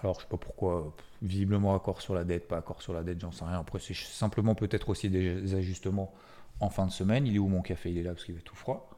Alors 0.01 0.15
je 0.15 0.21
sais 0.21 0.29
pas 0.29 0.37
pourquoi, 0.37 0.95
visiblement 1.21 1.75
accord 1.75 2.01
sur 2.01 2.15
la 2.15 2.23
dette, 2.23 2.47
pas 2.47 2.57
accord 2.57 2.81
sur 2.81 2.91
la 2.91 3.03
dette, 3.03 3.21
j'en 3.21 3.31
sais 3.31 3.45
rien. 3.45 3.59
Après 3.59 3.77
c'est 3.77 3.93
simplement 3.93 4.55
peut-être 4.55 4.89
aussi 4.89 5.11
des 5.11 5.53
ajustements 5.53 6.11
en 6.59 6.69
fin 6.71 6.87
de 6.87 6.91
semaine. 6.91 7.27
Il 7.27 7.35
est 7.35 7.39
où 7.39 7.47
mon 7.47 7.61
café? 7.61 7.91
Il 7.91 7.99
est 7.99 8.03
là 8.03 8.13
parce 8.13 8.25
qu'il 8.25 8.33
fait 8.33 8.41
tout 8.41 8.55
froid 8.55 8.94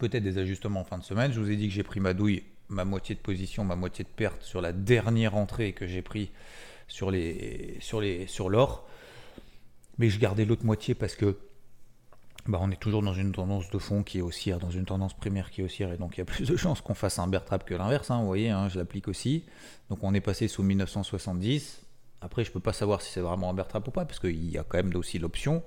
peut-être 0.00 0.24
des 0.24 0.38
ajustements 0.38 0.80
en 0.80 0.84
fin 0.84 0.98
de 0.98 1.04
semaine. 1.04 1.30
Je 1.32 1.40
vous 1.40 1.50
ai 1.50 1.56
dit 1.56 1.68
que 1.68 1.74
j'ai 1.74 1.82
pris 1.82 2.00
ma 2.00 2.14
douille, 2.14 2.42
ma 2.68 2.84
moitié 2.84 3.14
de 3.14 3.20
position, 3.20 3.64
ma 3.64 3.76
moitié 3.76 4.04
de 4.04 4.08
perte 4.08 4.42
sur 4.42 4.60
la 4.60 4.72
dernière 4.72 5.36
entrée 5.36 5.72
que 5.72 5.86
j'ai 5.86 6.02
pris 6.02 6.30
sur 6.88 7.10
les 7.10 7.76
sur 7.80 8.00
les 8.00 8.26
sur 8.26 8.48
l'or. 8.48 8.88
Mais 9.98 10.08
je 10.08 10.18
gardais 10.18 10.44
l'autre 10.44 10.64
moitié 10.64 10.94
parce 10.94 11.14
que 11.14 11.36
bah, 12.46 12.58
on 12.60 12.70
est 12.70 12.80
toujours 12.80 13.02
dans 13.02 13.12
une 13.12 13.32
tendance 13.32 13.68
de 13.70 13.78
fond 13.78 14.02
qui 14.02 14.18
est 14.18 14.22
haussière, 14.22 14.58
dans 14.58 14.70
une 14.70 14.86
tendance 14.86 15.12
primaire 15.12 15.50
qui 15.50 15.60
est 15.60 15.64
haussière, 15.64 15.92
et 15.92 15.98
donc 15.98 16.16
il 16.16 16.20
y 16.20 16.22
a 16.22 16.24
plus 16.36 16.48
de 16.48 16.56
chances 16.56 16.80
qu'on 16.80 16.94
fasse 16.94 17.18
un 17.18 17.26
bear 17.26 17.44
trap 17.44 17.64
que 17.64 17.74
l'inverse. 17.74 18.10
Hein, 18.10 18.20
vous 18.20 18.26
voyez, 18.26 18.50
hein, 18.50 18.68
je 18.68 18.78
l'applique 18.78 19.08
aussi. 19.08 19.44
Donc 19.90 20.02
on 20.02 20.14
est 20.14 20.20
passé 20.20 20.48
sous 20.48 20.62
1970. 20.62 21.82
Après, 22.22 22.44
je 22.44 22.50
peux 22.50 22.60
pas 22.60 22.72
savoir 22.72 23.02
si 23.02 23.12
c'est 23.12 23.20
vraiment 23.20 23.50
un 23.50 23.54
bear 23.54 23.68
trap 23.68 23.86
ou 23.88 23.90
pas, 23.90 24.04
parce 24.04 24.18
qu'il 24.18 24.50
y 24.50 24.58
a 24.58 24.64
quand 24.64 24.78
même 24.78 24.94
aussi 24.96 25.18
l'option. 25.18 25.62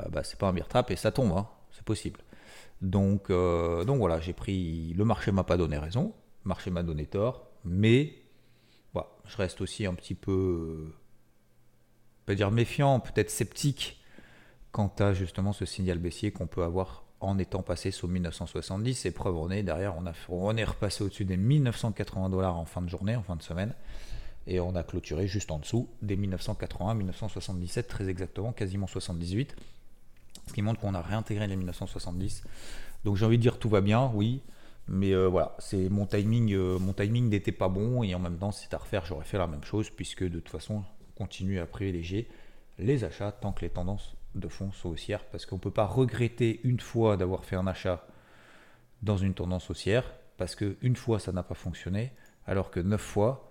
Euh, 0.00 0.08
bah, 0.10 0.22
c'est 0.22 0.38
pas 0.38 0.48
un 0.48 0.52
bear 0.52 0.68
trap 0.68 0.90
et 0.90 0.96
ça 0.96 1.10
tombe, 1.10 1.32
hein, 1.32 1.48
c'est 1.72 1.84
possible. 1.84 2.20
Donc, 2.82 3.30
euh, 3.30 3.84
donc 3.84 3.98
voilà, 3.98 4.20
j'ai 4.20 4.32
pris. 4.32 4.92
Le 4.94 5.04
marché 5.04 5.30
m'a 5.30 5.44
pas 5.44 5.56
donné 5.56 5.78
raison, 5.78 6.12
le 6.44 6.48
marché 6.48 6.70
m'a 6.70 6.82
donné 6.82 7.06
tort, 7.06 7.48
mais 7.64 8.14
voilà, 8.92 9.08
je 9.24 9.36
reste 9.36 9.60
aussi 9.60 9.86
un 9.86 9.94
petit 9.94 10.16
peu, 10.16 10.92
pas 12.26 12.34
dire 12.34 12.50
méfiant, 12.50 12.98
peut-être 12.98 13.30
sceptique 13.30 14.02
quant 14.72 14.92
à 14.98 15.12
justement 15.12 15.52
ce 15.52 15.64
signal 15.64 15.98
baissier 15.98 16.32
qu'on 16.32 16.46
peut 16.46 16.64
avoir 16.64 17.04
en 17.20 17.38
étant 17.38 17.62
passé 17.62 17.92
sous 17.92 18.08
1970. 18.08 19.06
Et 19.06 19.12
preuve, 19.12 19.36
on 19.36 19.50
est 19.50 19.62
derrière, 19.62 19.96
on, 19.96 20.06
a, 20.06 20.12
on 20.28 20.56
est 20.56 20.64
repassé 20.64 21.04
au-dessus 21.04 21.24
des 21.24 21.36
1980 21.36 22.30
dollars 22.30 22.58
en 22.58 22.64
fin 22.64 22.82
de 22.82 22.88
journée, 22.88 23.14
en 23.14 23.22
fin 23.22 23.36
de 23.36 23.42
semaine. 23.42 23.74
Et 24.48 24.58
on 24.58 24.74
a 24.74 24.82
clôturé 24.82 25.28
juste 25.28 25.52
en 25.52 25.60
dessous 25.60 25.88
des 26.02 26.16
1980, 26.16 26.94
1977, 26.94 27.86
très 27.86 28.08
exactement, 28.08 28.52
quasiment 28.52 28.88
78 28.88 29.54
ce 30.52 30.54
qui 30.54 30.60
montre 30.60 30.80
qu'on 30.80 30.92
a 30.92 31.00
réintégré 31.00 31.46
les 31.46 31.56
1970. 31.56 32.44
Donc 33.04 33.16
j'ai 33.16 33.24
envie 33.24 33.38
de 33.38 33.42
dire 33.42 33.58
tout 33.58 33.70
va 33.70 33.80
bien, 33.80 34.10
oui, 34.14 34.42
mais 34.86 35.14
euh, 35.14 35.26
voilà, 35.26 35.56
c'est 35.58 35.88
mon 35.88 36.04
timing, 36.04 36.52
euh, 36.52 36.78
mon 36.78 36.92
timing 36.92 37.30
n'était 37.30 37.52
pas 37.52 37.70
bon 37.70 38.02
et 38.02 38.14
en 38.14 38.18
même 38.18 38.36
temps, 38.36 38.52
si 38.52 38.64
c'est 38.64 38.74
à 38.74 38.78
refaire, 38.78 39.06
j'aurais 39.06 39.24
fait 39.24 39.38
la 39.38 39.46
même 39.46 39.64
chose 39.64 39.88
puisque 39.88 40.24
de 40.24 40.40
toute 40.40 40.50
façon, 40.50 40.84
on 40.84 41.18
continue 41.18 41.58
à 41.58 41.64
privilégier 41.64 42.28
les 42.78 43.02
achats 43.02 43.32
tant 43.32 43.52
que 43.52 43.62
les 43.62 43.70
tendances 43.70 44.14
de 44.34 44.46
fond 44.46 44.72
sont 44.72 44.90
haussières 44.90 45.24
parce 45.24 45.46
qu'on 45.46 45.56
ne 45.56 45.60
peut 45.60 45.70
pas 45.70 45.86
regretter 45.86 46.60
une 46.64 46.80
fois 46.80 47.16
d'avoir 47.16 47.46
fait 47.46 47.56
un 47.56 47.66
achat 47.66 48.06
dans 49.02 49.16
une 49.16 49.32
tendance 49.32 49.70
haussière 49.70 50.04
parce 50.36 50.54
que 50.54 50.76
une 50.82 50.96
fois 50.96 51.18
ça 51.18 51.32
n'a 51.32 51.42
pas 51.42 51.54
fonctionné, 51.54 52.12
alors 52.46 52.70
que 52.70 52.80
9 52.80 53.00
fois, 53.00 53.50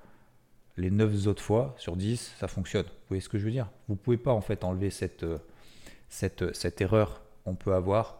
les 0.77 0.91
9 0.91 1.25
autres 1.25 1.41
fois 1.41 1.73
sur 1.79 1.95
10, 1.95 2.35
ça 2.39 2.47
fonctionne. 2.47 2.85
Vous 2.85 3.07
voyez 3.09 3.21
ce 3.21 3.29
que 3.29 3.39
je 3.39 3.45
veux 3.45 3.51
dire? 3.51 3.69
Vous 3.87 3.95
pouvez 3.95 4.17
pas 4.17 4.33
en 4.33 4.41
fait 4.41 4.63
enlever 4.63 4.91
cette, 4.91 5.23
euh, 5.23 5.39
cette, 6.11 6.53
cette 6.53 6.81
erreur. 6.81 7.21
On 7.45 7.55
peut 7.55 7.73
avoir 7.73 8.19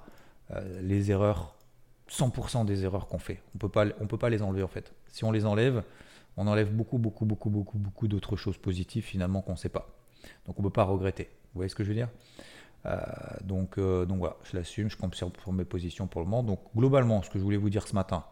euh, 0.52 0.82
les 0.82 1.12
erreurs, 1.12 1.56
100% 2.10 2.66
des 2.66 2.84
erreurs 2.84 3.08
qu'on 3.08 3.20
fait. 3.20 3.44
On 3.54 3.68
on 3.68 4.08
peut 4.08 4.18
pas 4.18 4.30
les 4.30 4.42
enlever 4.42 4.64
en 4.64 4.68
fait. 4.68 4.92
Si 5.08 5.24
on 5.24 5.32
les 5.32 5.46
enlève, 5.46 5.84
on 6.38 6.48
enlève 6.48 6.74
beaucoup, 6.74 6.98
beaucoup, 6.98 7.26
beaucoup, 7.26 7.52
beaucoup, 7.52 7.78
beaucoup 7.78 8.08
d'autres 8.08 8.36
choses 8.38 8.58
positives 8.58 9.04
finalement 9.04 9.42
qu'on 9.42 9.52
ne 9.52 9.58
sait 9.58 9.70
pas. 9.70 9.94
Donc 10.48 10.58
on 10.58 10.64
ne 10.64 10.68
peut 10.68 10.74
pas 10.74 10.84
regretter. 10.84 11.26
Vous 11.54 11.60
voyez 11.60 11.70
ce 11.70 11.76
que 11.76 11.84
je 11.84 11.90
veux 11.90 11.96
dire? 11.96 12.10
Euh, 12.88 12.98
donc, 13.44 13.78
donc 13.78 14.18
voilà, 14.18 14.38
je 14.44 14.58
l'assume, 14.58 14.90
je 14.90 14.98
compte 14.98 15.14
sur, 15.14 15.32
mes 15.52 15.66
positions 15.66 16.08
pour 16.08 16.22
le 16.22 16.28
moment. 16.28 16.44
Donc 16.44 16.60
globalement, 16.76 17.22
ce 17.22 17.30
que 17.30 17.38
je 17.38 17.44
voulais 17.44 17.58
vous 17.58 17.70
dire 17.70 17.88
ce 17.88 17.94
matin, 17.94 18.26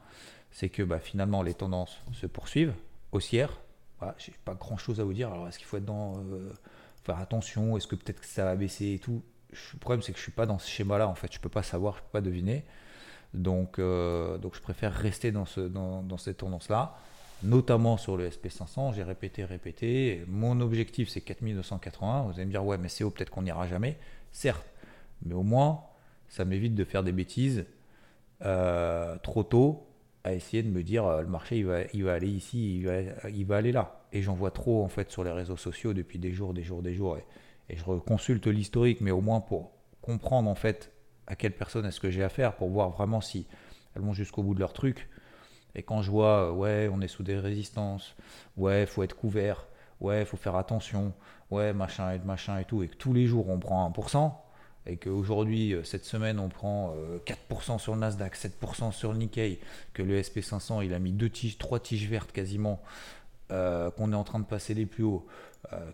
c'est 0.51 0.69
que 0.69 0.81
bah, 0.81 0.99
finalement 0.99 1.43
les 1.43 1.53
tendances 1.53 2.01
se 2.13 2.25
poursuivent 2.25 2.73
haussières. 3.11 3.59
Voilà, 3.99 4.15
j'ai 4.17 4.33
pas 4.45 4.55
grand 4.55 4.77
chose 4.77 5.01
à 5.01 5.03
vous 5.03 5.13
dire. 5.13 5.31
Alors 5.31 5.47
est-ce 5.49 5.59
qu'il 5.59 5.67
faut 5.67 5.77
être 5.77 5.85
dans 5.85 6.17
euh, 6.17 6.53
faire 7.03 7.19
attention? 7.19 7.75
Est-ce 7.75 7.87
que 7.87 7.95
peut-être 7.95 8.21
que 8.21 8.25
ça 8.25 8.45
va 8.45 8.55
baisser 8.55 8.93
et 8.93 8.99
tout? 8.99 9.21
Le 9.51 9.79
problème 9.79 10.01
c'est 10.01 10.11
que 10.11 10.17
je 10.17 10.23
suis 10.23 10.31
pas 10.31 10.45
dans 10.45 10.59
ce 10.59 10.69
schéma-là 10.69 11.07
en 11.07 11.15
fait. 11.15 11.33
Je 11.33 11.39
peux 11.39 11.49
pas 11.49 11.63
savoir, 11.63 11.97
je 11.97 12.01
peux 12.01 12.11
pas 12.11 12.21
deviner. 12.21 12.65
Donc, 13.33 13.77
euh, 13.79 14.37
donc 14.37 14.55
je 14.55 14.61
préfère 14.61 14.93
rester 14.93 15.31
dans, 15.31 15.45
ce, 15.45 15.61
dans, 15.61 16.01
dans 16.01 16.17
cette 16.17 16.37
tendance-là, 16.37 16.97
notamment 17.43 17.97
sur 17.97 18.17
le 18.17 18.27
SP500. 18.27 18.95
J'ai 18.95 19.03
répété, 19.03 19.45
répété. 19.45 20.23
Mon 20.27 20.59
objectif 20.61 21.09
c'est 21.09 21.21
4280. 21.21 22.23
Vous 22.23 22.31
allez 22.33 22.45
me 22.45 22.51
dire 22.51 22.65
ouais 22.65 22.77
mais 22.77 22.89
c'est 22.89 23.03
haut, 23.03 23.11
peut-être 23.11 23.29
qu'on 23.29 23.43
n'ira 23.43 23.67
jamais. 23.67 23.97
Certes, 24.31 24.65
mais 25.23 25.33
au 25.33 25.43
moins 25.43 25.81
ça 26.27 26.45
m'évite 26.45 26.75
de 26.75 26.83
faire 26.83 27.03
des 27.03 27.11
bêtises 27.11 27.65
euh, 28.43 29.17
trop 29.17 29.43
tôt 29.43 29.87
à 30.23 30.33
essayer 30.33 30.63
de 30.63 30.69
me 30.69 30.83
dire 30.83 31.05
euh, 31.05 31.21
le 31.21 31.27
marché 31.27 31.57
il 31.57 31.65
va, 31.65 31.81
il 31.93 32.03
va 32.03 32.13
aller 32.13 32.29
ici, 32.29 32.77
il 32.77 32.85
va, 32.85 33.01
il 33.29 33.45
va 33.45 33.57
aller 33.57 33.71
là. 33.71 34.01
Et 34.11 34.21
j'en 34.21 34.33
vois 34.33 34.51
trop 34.51 34.83
en 34.83 34.89
fait 34.89 35.11
sur 35.11 35.23
les 35.23 35.31
réseaux 35.31 35.57
sociaux 35.57 35.93
depuis 35.93 36.19
des 36.19 36.31
jours, 36.31 36.53
des 36.53 36.63
jours, 36.63 36.81
des 36.81 36.93
jours. 36.93 37.17
Je 37.75 37.83
reconsulte 37.83 38.47
l'historique, 38.47 39.01
mais 39.01 39.11
au 39.11 39.21
moins 39.21 39.41
pour 39.41 39.71
comprendre 40.01 40.49
en 40.49 40.55
fait 40.55 40.91
à 41.27 41.35
quelle 41.35 41.55
personne 41.55 41.85
est-ce 41.85 41.99
que 41.99 42.09
j'ai 42.09 42.23
affaire, 42.23 42.55
pour 42.55 42.69
voir 42.69 42.89
vraiment 42.89 43.21
si 43.21 43.45
elles 43.95 44.01
vont 44.01 44.13
jusqu'au 44.13 44.43
bout 44.43 44.55
de 44.55 44.59
leur 44.59 44.73
truc. 44.73 45.09
Et 45.75 45.83
quand 45.83 46.01
je 46.01 46.09
vois, 46.09 46.51
ouais, 46.51 46.89
on 46.91 47.01
est 47.01 47.07
sous 47.07 47.23
des 47.23 47.37
résistances, 47.37 48.15
ouais, 48.57 48.85
faut 48.87 49.03
être 49.03 49.15
couvert, 49.15 49.67
ouais, 50.01 50.25
faut 50.25 50.37
faire 50.37 50.55
attention, 50.55 51.13
ouais, 51.51 51.73
machin 51.73 52.11
et 52.11 52.19
machin 52.19 52.57
et 52.57 52.65
tout, 52.65 52.81
et 52.81 52.87
que 52.87 52.95
tous 52.95 53.13
les 53.13 53.27
jours 53.27 53.49
on 53.49 53.59
prend 53.59 53.87
1%, 53.89 54.33
et 54.85 54.97
qu'aujourd'hui, 54.97 55.73
euh, 55.73 55.83
cette 55.83 56.05
semaine, 56.05 56.39
on 56.39 56.49
prend 56.49 56.95
4% 57.25 57.75
euh, 57.75 57.77
sur 57.77 57.93
le 57.93 57.99
Nasdaq, 57.99 58.35
7% 58.35 58.91
sur 58.91 59.11
le 59.13 59.19
Nikkei, 59.19 59.59
que 59.93 60.01
le 60.01 60.19
SP500, 60.19 60.83
il 60.83 60.93
a 60.93 60.99
mis 60.99 61.11
deux 61.11 61.29
tiges, 61.29 61.57
trois 61.59 61.79
tiges 61.79 62.09
vertes 62.09 62.31
quasiment, 62.31 62.81
euh, 63.51 63.91
qu'on 63.91 64.11
est 64.13 64.15
en 64.15 64.23
train 64.23 64.39
de 64.39 64.45
passer 64.45 64.73
les 64.73 64.85
plus 64.85 65.03
hauts, 65.03 65.27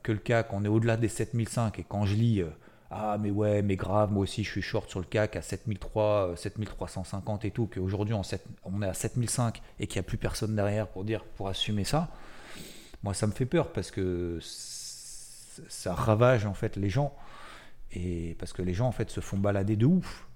que 0.04 0.12
le 0.12 0.20
CAC, 0.20 0.54
on 0.54 0.64
est 0.64 0.70
au-delà 0.70 0.98
des 0.98 1.08
7005, 1.08 1.80
et 1.80 1.84
quand 1.84 2.06
je 2.06 2.16
lis, 2.16 2.44
ah 2.92 3.18
mais 3.20 3.32
ouais, 3.32 3.62
mais 3.62 3.76
grave, 3.76 4.12
moi 4.12 4.24
aussi 4.24 4.44
je 4.44 4.52
suis 4.52 4.62
short 4.62 4.90
sur 4.90 5.00
le 5.00 5.06
CAC 5.06 5.36
à 5.36 5.42
7003, 5.42 6.34
7350 6.36 7.46
et 7.46 7.52
tout, 7.52 7.68
qu'aujourd'hui 7.68 8.14
on, 8.14 8.22
on 8.64 8.82
est 8.82 8.88
à 8.88 8.94
7005 8.94 9.62
et 9.80 9.88
qu'il 9.88 10.00
n'y 10.00 10.06
a 10.06 10.08
plus 10.08 10.18
personne 10.18 10.56
derrière 10.56 10.88
pour 10.88 11.04
dire, 11.04 11.24
pour 11.24 11.48
assumer 11.48 11.84
ça, 11.84 12.10
moi 13.04 13.14
ça 13.14 13.28
me 13.28 13.32
fait 13.32 13.46
peur 13.46 13.72
parce 13.72 13.92
que 13.92 14.40
ça 14.42 15.94
ravage 15.94 16.46
en 16.46 16.54
fait 16.54 16.76
les 16.76 16.90
gens 16.90 17.16
et 17.92 18.36
parce 18.40 18.54
que 18.54 18.62
les 18.62 18.74
gens 18.74 18.88
en 18.88 18.92
fait 18.92 19.10
se 19.10 19.20
font 19.20 19.38
balader 19.38 19.76
de 19.76 19.86
ouf. 19.86 20.28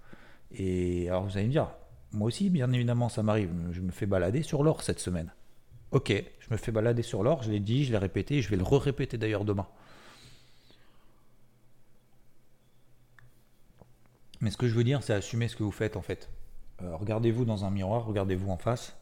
Et 0.52 1.08
alors 1.10 1.26
vous 1.26 1.38
allez 1.38 1.48
me 1.48 1.52
dire, 1.52 1.70
moi 2.12 2.28
aussi 2.28 2.50
bien 2.50 2.72
évidemment 2.72 3.10
ça 3.10 3.22
m'arrive, 3.22 3.52
je 3.72 3.82
me 3.82 3.92
fais 3.92 4.06
balader 4.06 4.42
sur 4.42 4.64
l'or 4.64 4.82
cette 4.82 5.00
semaine. 5.00 5.32
Ok, 5.91 6.12
je 6.12 6.48
me 6.51 6.58
fais 6.58 6.72
balader 6.72 7.01
sur 7.01 7.24
l'or, 7.24 7.41
je 7.41 7.50
l'ai 7.50 7.60
dit, 7.60 7.84
je 7.84 7.91
l'ai 7.91 7.98
répété, 7.98 8.41
je 8.41 8.50
vais 8.50 8.58
le 8.58 8.63
re-répéter 8.63 9.17
d'ailleurs 9.17 9.43
demain. 9.43 9.67
Mais 14.41 14.51
ce 14.51 14.58
que 14.58 14.67
je 14.67 14.75
veux 14.75 14.84
dire, 14.84 15.01
c'est 15.03 15.13
assumer 15.13 15.48
ce 15.48 15.55
que 15.55 15.63
vous 15.63 15.72
faites 15.72 15.98
en 15.98 16.01
fait. 16.01 16.29
Euh, 16.81 16.96
regardez-vous 16.96 17.43
dans 17.43 17.65
un 17.65 17.72
miroir, 17.72 18.05
regardez-vous 18.05 18.51
en 18.51 18.58
face, 18.58 18.96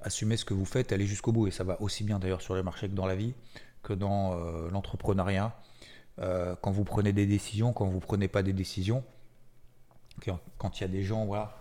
assumez 0.00 0.36
ce 0.36 0.44
que 0.44 0.54
vous 0.54 0.64
faites, 0.64 0.92
allez 0.92 1.06
jusqu'au 1.06 1.32
bout. 1.32 1.46
Et 1.46 1.50
ça 1.52 1.64
va 1.64 1.80
aussi 1.80 2.04
bien 2.04 2.18
d'ailleurs 2.18 2.42
sur 2.42 2.54
les 2.54 2.62
marchés 2.62 2.88
que 2.88 2.94
dans 2.94 3.06
la 3.06 3.14
vie, 3.14 3.34
que 3.82 3.92
dans 3.92 4.34
euh, 4.34 4.68
l'entrepreneuriat, 4.70 5.56
euh, 6.18 6.56
quand 6.60 6.72
vous 6.72 6.84
prenez 6.84 7.12
des 7.12 7.26
décisions, 7.26 7.72
quand 7.72 7.86
vous 7.86 8.00
prenez 8.00 8.26
pas 8.28 8.42
des 8.42 8.52
décisions, 8.52 9.04
quand 10.58 10.78
il 10.78 10.80
y 10.80 10.84
a 10.84 10.88
des 10.88 11.04
gens, 11.04 11.24
voilà, 11.26 11.56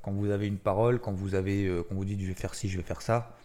quand 0.00 0.12
vous 0.12 0.30
avez 0.30 0.46
une 0.46 0.56
parole, 0.56 0.98
quand 0.98 1.12
vous 1.12 1.34
avez, 1.34 1.70
quand 1.86 1.94
vous 1.94 2.06
dites 2.06 2.20
je 2.20 2.26
vais 2.26 2.34
faire 2.34 2.54
ci, 2.54 2.70
je 2.70 2.78
vais 2.78 2.82
faire 2.82 3.02
ça, 3.02 3.36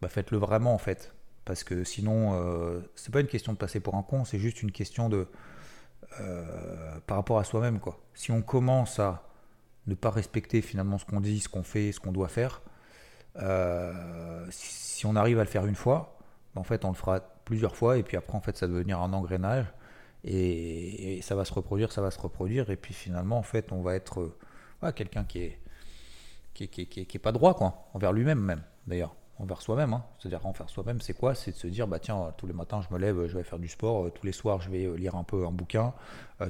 bah 0.00 0.08
faites-le 0.08 0.38
vraiment 0.38 0.74
en 0.74 0.78
fait, 0.78 1.14
parce 1.44 1.64
que 1.64 1.84
sinon, 1.84 2.34
euh, 2.34 2.80
c'est 2.94 3.12
pas 3.12 3.20
une 3.20 3.26
question 3.26 3.52
de 3.52 3.58
passer 3.58 3.80
pour 3.80 3.94
un 3.94 4.02
con, 4.02 4.24
c'est 4.24 4.38
juste 4.38 4.62
une 4.62 4.72
question 4.72 5.08
de 5.08 5.26
par 7.06 7.18
rapport 7.18 7.38
à 7.38 7.44
soi-même 7.44 7.78
quoi. 7.78 8.00
Si 8.14 8.30
on 8.30 8.40
commence 8.40 8.98
à 9.00 9.28
ne 9.86 9.94
pas 9.94 10.08
respecter 10.08 10.62
finalement 10.62 10.96
ce 10.96 11.04
qu'on 11.04 11.20
dit, 11.20 11.40
ce 11.40 11.48
qu'on 11.50 11.62
fait, 11.62 11.92
ce 11.92 12.00
qu'on 12.00 12.12
doit 12.12 12.28
faire, 12.28 12.62
si, 14.50 15.04
on 15.04 15.14
arrive 15.14 15.38
à 15.38 15.44
le 15.44 15.50
faire 15.50 15.66
une 15.66 15.74
fois, 15.74 16.16
bah, 16.54 16.62
en 16.62 16.64
fait 16.64 16.86
on 16.86 16.88
le 16.88 16.94
fera 16.94 17.20
plusieurs 17.44 17.76
fois 17.76 17.98
et 17.98 18.02
puis 18.02 18.16
après 18.16 18.34
en 18.34 18.40
fait 18.40 18.56
ça 18.56 18.66
va 18.66 18.72
devenir 18.72 19.00
un 19.00 19.12
engrenage 19.12 19.66
et, 20.26 21.20
ça 21.22 21.34
va 21.34 21.44
se 21.44 21.52
reproduire, 21.52 21.92
ça 21.92 22.02
va 22.02 22.10
se 22.10 22.18
reproduire, 22.18 22.70
et 22.70 22.76
puis 22.76 22.94
finalement, 22.94 23.38
en 23.38 23.42
fait, 23.42 23.72
on 23.72 23.82
va 23.82 23.94
être 23.94 24.32
euh, 24.82 24.92
quelqu'un 24.92 25.24
qui 25.24 25.40
est 25.40 25.58
qui, 26.54 26.68
qui, 26.68 26.86
qui 26.86 27.16
est 27.16 27.20
pas 27.20 27.32
droit, 27.32 27.54
quoi, 27.54 27.88
envers 27.92 28.12
lui-même 28.14 28.40
même, 28.40 28.62
d'ailleurs, 28.86 29.14
envers 29.38 29.62
soi-même. 29.62 29.92
Hein. 29.92 30.04
C'est-à-dire 30.18 30.44
envers 30.46 30.68
soi-même, 30.70 31.00
c'est 31.00 31.14
quoi? 31.14 31.34
C'est 31.34 31.52
de 31.52 31.56
se 31.56 31.66
dire, 31.66 31.86
bah 31.86 31.98
tiens, 31.98 32.32
tous 32.36 32.46
les 32.46 32.52
matins, 32.52 32.80
je 32.88 32.94
me 32.94 32.98
lève, 32.98 33.26
je 33.26 33.36
vais 33.36 33.44
faire 33.44 33.58
du 33.58 33.68
sport, 33.68 34.06
euh, 34.06 34.10
tous 34.10 34.26
les 34.26 34.32
soirs, 34.32 34.60
je 34.60 34.70
vais 34.70 34.84
euh, 34.84 34.94
lire 34.94 35.14
un 35.14 35.24
peu 35.24 35.46
un 35.46 35.52
bouquin, 35.52 35.92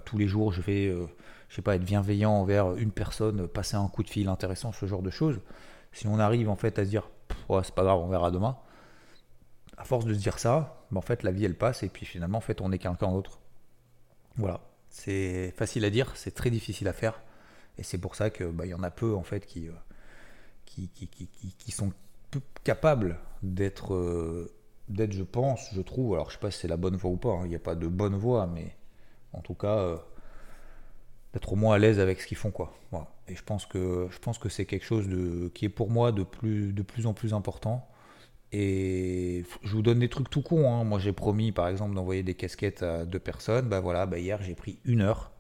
tous 0.04 0.18
les 0.18 0.26
jours, 0.26 0.52
je 0.52 0.60
vais, 0.62 0.92
je 1.48 1.54
sais 1.54 1.62
pas, 1.62 1.76
être 1.76 1.84
bienveillant 1.84 2.32
envers 2.32 2.74
une 2.74 2.90
personne, 2.90 3.46
passer 3.46 3.76
un 3.76 3.86
coup 3.86 4.02
de 4.02 4.10
fil 4.10 4.28
intéressant, 4.28 4.72
ce 4.72 4.86
genre 4.86 5.02
de 5.02 5.10
choses. 5.10 5.38
Si 5.92 6.08
on 6.08 6.18
arrive 6.18 6.48
en 6.48 6.56
fait 6.56 6.78
à 6.78 6.84
se 6.84 6.90
dire, 6.90 7.08
c'est 7.62 7.74
pas 7.74 7.84
grave, 7.84 7.98
on 8.00 8.08
verra 8.08 8.32
demain. 8.32 8.56
À 9.78 9.84
force 9.84 10.04
de 10.04 10.12
se 10.12 10.18
dire 10.18 10.38
ça, 10.38 10.84
bah, 10.90 10.98
en 10.98 11.02
fait, 11.02 11.22
la 11.22 11.30
vie 11.30 11.44
elle 11.44 11.56
passe 11.56 11.84
et 11.84 11.88
puis 11.88 12.04
finalement, 12.04 12.38
en 12.38 12.40
fait, 12.40 12.60
on 12.60 12.72
est 12.72 12.78
quelqu'un 12.78 13.12
d'autre. 13.12 13.38
Voilà, 14.36 14.60
c'est 14.88 15.52
facile 15.56 15.84
à 15.84 15.90
dire, 15.90 16.12
c'est 16.16 16.34
très 16.34 16.50
difficile 16.50 16.88
à 16.88 16.92
faire. 16.92 17.22
Et 17.78 17.82
c'est 17.82 17.98
pour 17.98 18.14
ça 18.16 18.30
qu'il 18.30 18.48
bah, 18.48 18.66
y 18.66 18.74
en 18.74 18.82
a 18.82 18.90
peu 18.90 19.14
en 19.14 19.22
fait 19.22 19.46
qui, 19.46 19.68
euh, 19.68 19.72
qui, 20.64 20.88
qui, 20.88 21.06
qui, 21.08 21.28
qui 21.28 21.70
sont 21.70 21.92
capables 22.64 23.18
d'être, 23.42 23.94
euh, 23.94 24.52
d'être, 24.88 25.12
je 25.12 25.22
pense, 25.22 25.70
je 25.74 25.80
trouve, 25.80 26.14
alors 26.14 26.30
je 26.30 26.34
sais 26.34 26.40
pas 26.40 26.50
si 26.50 26.60
c'est 26.60 26.68
la 26.68 26.76
bonne 26.76 26.96
voie 26.96 27.10
ou 27.10 27.16
pas, 27.16 27.30
hein, 27.30 27.42
il 27.44 27.48
n'y 27.48 27.56
a 27.56 27.60
pas 27.60 27.74
de 27.74 27.86
bonne 27.86 28.16
voie, 28.16 28.46
mais 28.46 28.76
en 29.32 29.40
tout 29.40 29.54
cas, 29.54 29.78
euh, 29.78 29.96
d'être 31.32 31.52
au 31.52 31.56
moins 31.56 31.76
à 31.76 31.78
l'aise 31.78 32.00
avec 32.00 32.20
ce 32.20 32.26
qu'ils 32.26 32.36
font. 32.36 32.50
Quoi. 32.50 32.72
Et 33.28 33.34
je 33.34 33.42
pense 33.42 33.66
que, 33.66 34.08
je 34.10 34.18
pense 34.18 34.38
que 34.38 34.48
c'est 34.48 34.66
quelque 34.66 34.84
chose 34.84 35.08
de, 35.08 35.50
qui 35.54 35.64
est 35.64 35.70
pour 35.70 35.90
moi 35.90 36.12
de 36.12 36.22
plus, 36.22 36.72
de 36.72 36.82
plus 36.82 37.06
en 37.06 37.12
plus 37.12 37.34
important. 37.34 37.88
Et 38.52 39.44
je 39.62 39.72
vous 39.72 39.82
donne 39.82 39.98
des 39.98 40.08
trucs 40.08 40.30
tout 40.30 40.42
cons. 40.42 40.70
Hein. 40.72 40.84
Moi, 40.84 40.98
j'ai 41.00 41.12
promis, 41.12 41.50
par 41.52 41.68
exemple, 41.68 41.94
d'envoyer 41.94 42.22
des 42.22 42.34
casquettes 42.34 42.82
à 42.82 43.04
deux 43.04 43.18
personnes. 43.18 43.68
Bah 43.68 43.80
voilà, 43.80 44.06
bah 44.06 44.18
hier, 44.18 44.40
j'ai 44.42 44.54
pris 44.54 44.78
une 44.84 45.02
heure. 45.02 45.32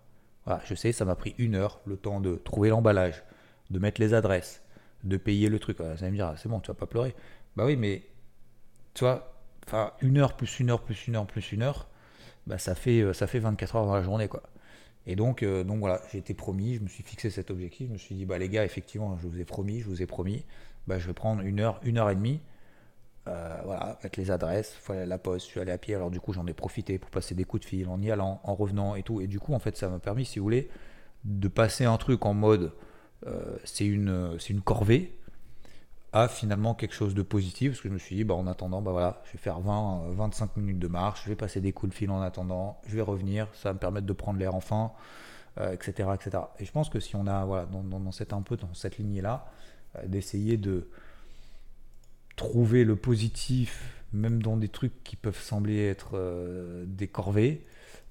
Je 0.64 0.74
sais, 0.74 0.92
ça 0.92 1.04
m'a 1.04 1.16
pris 1.16 1.34
une 1.38 1.54
heure, 1.54 1.80
le 1.86 1.96
temps 1.96 2.20
de 2.20 2.36
trouver 2.36 2.68
l'emballage, 2.68 3.24
de 3.70 3.78
mettre 3.80 4.00
les 4.00 4.14
adresses, 4.14 4.62
de 5.04 5.16
payer 5.16 5.48
le 5.48 5.58
truc. 5.58 5.78
ça 5.78 5.94
va 5.94 6.10
me 6.10 6.16
dire, 6.16 6.34
c'est 6.36 6.48
bon, 6.48 6.60
tu 6.60 6.68
vas 6.68 6.74
pas 6.74 6.86
pleurer. 6.86 7.14
Bah 7.56 7.64
oui, 7.66 7.76
mais 7.76 8.02
tu 8.94 9.04
vois, 9.04 9.34
enfin, 9.66 9.92
une 10.00 10.18
heure 10.18 10.36
plus 10.36 10.60
une 10.60 10.70
heure 10.70 10.82
plus 10.82 11.06
une 11.06 11.16
heure 11.16 11.26
plus 11.26 11.52
une 11.52 11.62
heure, 11.62 11.88
bah 12.46 12.58
ça 12.58 12.74
fait, 12.74 13.00
euh, 13.00 13.12
ça 13.12 13.26
fait 13.26 13.38
24 13.38 13.76
heures 13.76 13.86
dans 13.86 13.94
la 13.94 14.02
journée, 14.02 14.28
quoi. 14.28 14.42
Et 15.06 15.16
donc, 15.16 15.42
euh, 15.42 15.64
donc 15.64 15.78
voilà, 15.78 16.00
j'ai 16.12 16.18
été 16.18 16.34
promis, 16.34 16.76
je 16.76 16.80
me 16.80 16.88
suis 16.88 17.04
fixé 17.04 17.30
cet 17.30 17.50
objectif. 17.50 17.88
Je 17.88 17.92
me 17.92 17.98
suis 17.98 18.14
dit, 18.14 18.24
bah 18.26 18.38
les 18.38 18.48
gars, 18.48 18.64
effectivement, 18.64 19.16
je 19.18 19.26
vous 19.28 19.40
ai 19.40 19.44
promis, 19.44 19.80
je 19.80 19.86
vous 19.86 20.02
ai 20.02 20.06
promis, 20.06 20.44
bah 20.86 20.98
je 20.98 21.06
vais 21.06 21.14
prendre 21.14 21.42
une 21.42 21.60
heure, 21.60 21.80
une 21.84 21.98
heure 21.98 22.10
et 22.10 22.16
demie 22.16 22.40
euh, 23.28 23.56
voilà, 23.64 23.98
avec 23.98 24.16
les 24.16 24.30
adresses, 24.30 24.72
faut 24.80 24.92
la 24.94 25.18
poste, 25.18 25.46
je 25.46 25.50
suis 25.50 25.60
allé 25.60 25.72
à 25.72 25.78
pied, 25.78 25.96
alors 25.96 26.12
du 26.12 26.20
coup 26.20 26.32
j'en 26.32 26.46
ai 26.46 26.52
profité 26.52 26.96
pour 26.98 27.10
passer 27.10 27.34
des 27.34 27.44
coups 27.44 27.62
de 27.64 27.68
fil 27.68 27.88
en 27.88 28.00
y 28.00 28.10
allant, 28.10 28.40
en 28.44 28.54
revenant 28.54 28.94
et 28.94 29.02
tout. 29.02 29.20
Et 29.20 29.26
du 29.26 29.40
coup, 29.40 29.52
en 29.52 29.58
fait, 29.58 29.76
ça 29.76 29.88
m'a 29.88 29.98
permis, 29.98 30.24
si 30.24 30.38
vous 30.38 30.44
voulez, 30.44 30.68
de 31.24 31.48
passer 31.48 31.84
un 31.84 31.96
truc 31.96 32.24
en 32.24 32.34
mode 32.34 32.72
c'est 33.64 33.86
une, 33.86 34.38
une 34.48 34.60
corvée 34.60 35.18
à 36.12 36.28
finalement 36.28 36.74
quelque 36.74 36.94
chose 36.94 37.14
de 37.14 37.22
positif. 37.22 37.72
Parce 37.72 37.80
que 37.80 37.88
je 37.88 37.94
me 37.94 37.98
suis 37.98 38.16
dit, 38.16 38.24
bah, 38.24 38.34
en 38.34 38.46
attendant, 38.46 38.82
bah, 38.82 38.92
voilà, 38.92 39.22
je 39.26 39.32
vais 39.32 39.38
faire 39.38 39.60
20, 39.60 40.10
25 40.10 40.56
minutes 40.56 40.78
de 40.78 40.88
marche, 40.88 41.22
je 41.24 41.28
vais 41.28 41.36
passer 41.36 41.60
des 41.60 41.72
coups 41.72 41.92
de 41.92 41.96
fil 41.96 42.10
en 42.10 42.20
attendant, 42.20 42.80
je 42.86 42.96
vais 42.96 43.02
revenir, 43.02 43.48
ça 43.54 43.70
va 43.70 43.74
me 43.74 43.78
permettre 43.78 44.06
de 44.06 44.12
prendre 44.12 44.38
l'air 44.38 44.54
enfin, 44.54 44.92
etc., 45.72 46.08
euh, 46.08 46.14
etc. 46.14 46.42
Et 46.58 46.64
je 46.64 46.72
pense 46.72 46.88
que 46.88 47.00
si 47.00 47.16
on 47.16 47.26
a, 47.26 47.44
voilà, 47.44 47.66
dans, 47.66 47.82
dans, 47.82 48.12
cette, 48.12 48.32
un 48.32 48.42
peu 48.42 48.56
dans 48.56 48.72
cette 48.74 48.98
lignée-là, 48.98 49.50
d'essayer 50.04 50.56
de 50.56 50.88
trouver 52.36 52.84
le 52.84 52.96
positif, 52.96 54.02
même 54.12 54.42
dans 54.42 54.56
des 54.56 54.68
trucs 54.68 55.02
qui 55.04 55.16
peuvent 55.16 55.40
sembler 55.40 55.86
être 55.86 56.10
euh, 56.14 56.84
des 56.86 57.08
corvées. 57.08 57.66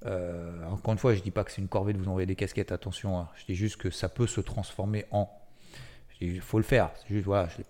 Euh, 0.05 0.63
encore 0.65 0.93
une 0.93 0.99
fois, 0.99 1.13
je 1.15 1.21
dis 1.21 1.31
pas 1.31 1.43
que 1.43 1.51
c'est 1.51 1.61
une 1.61 1.67
corvée 1.67 1.93
de 1.93 1.97
vous 1.97 2.07
envoyer 2.07 2.25
des 2.25 2.35
casquettes, 2.35 2.71
attention, 2.71 3.19
hein. 3.19 3.29
je 3.35 3.45
dis 3.45 3.55
juste 3.55 3.77
que 3.77 3.89
ça 3.89 4.09
peut 4.09 4.27
se 4.27 4.41
transformer 4.41 5.05
en. 5.11 5.29
Il 6.21 6.39
faut 6.41 6.57
le 6.57 6.63
faire. 6.63 6.91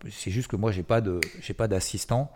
C'est 0.10 0.30
juste, 0.32 0.50
que 0.50 0.56
moi, 0.56 0.72
j'ai 0.72 0.84
pas 0.84 1.01
pas 1.58 1.68
d'assistant 1.68 2.32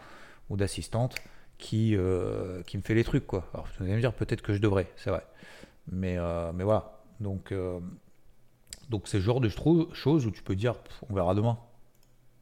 ou 0.49 0.57
d'assistante 0.57 1.15
qui, 1.59 1.95
euh, 1.95 2.63
qui 2.63 2.77
me 2.77 2.81
fait 2.81 2.95
les 2.95 3.03
trucs, 3.03 3.27
quoi. 3.27 3.47
Alors, 3.53 3.67
vous 3.77 3.85
allez 3.85 3.93
me 3.93 3.99
dire 3.99 4.13
peut-être 4.13 4.41
que 4.41 4.53
je 4.53 4.59
devrais, 4.59 4.91
c'est 4.95 5.11
vrai. 5.11 5.23
Mais, 5.91 6.17
euh, 6.17 6.51
mais 6.53 6.63
voilà. 6.63 6.99
Donc, 7.19 7.53
donc 8.89 9.07
c'est 9.07 9.17
le 9.17 9.23
genre 9.23 9.39
de 9.41 9.49
choses 9.49 10.25
où 10.25 10.31
tu 10.31 10.41
peux 10.41 10.55
dire, 10.55 10.75
on 11.09 11.13
verra 11.13 11.35
demain. 11.35 11.59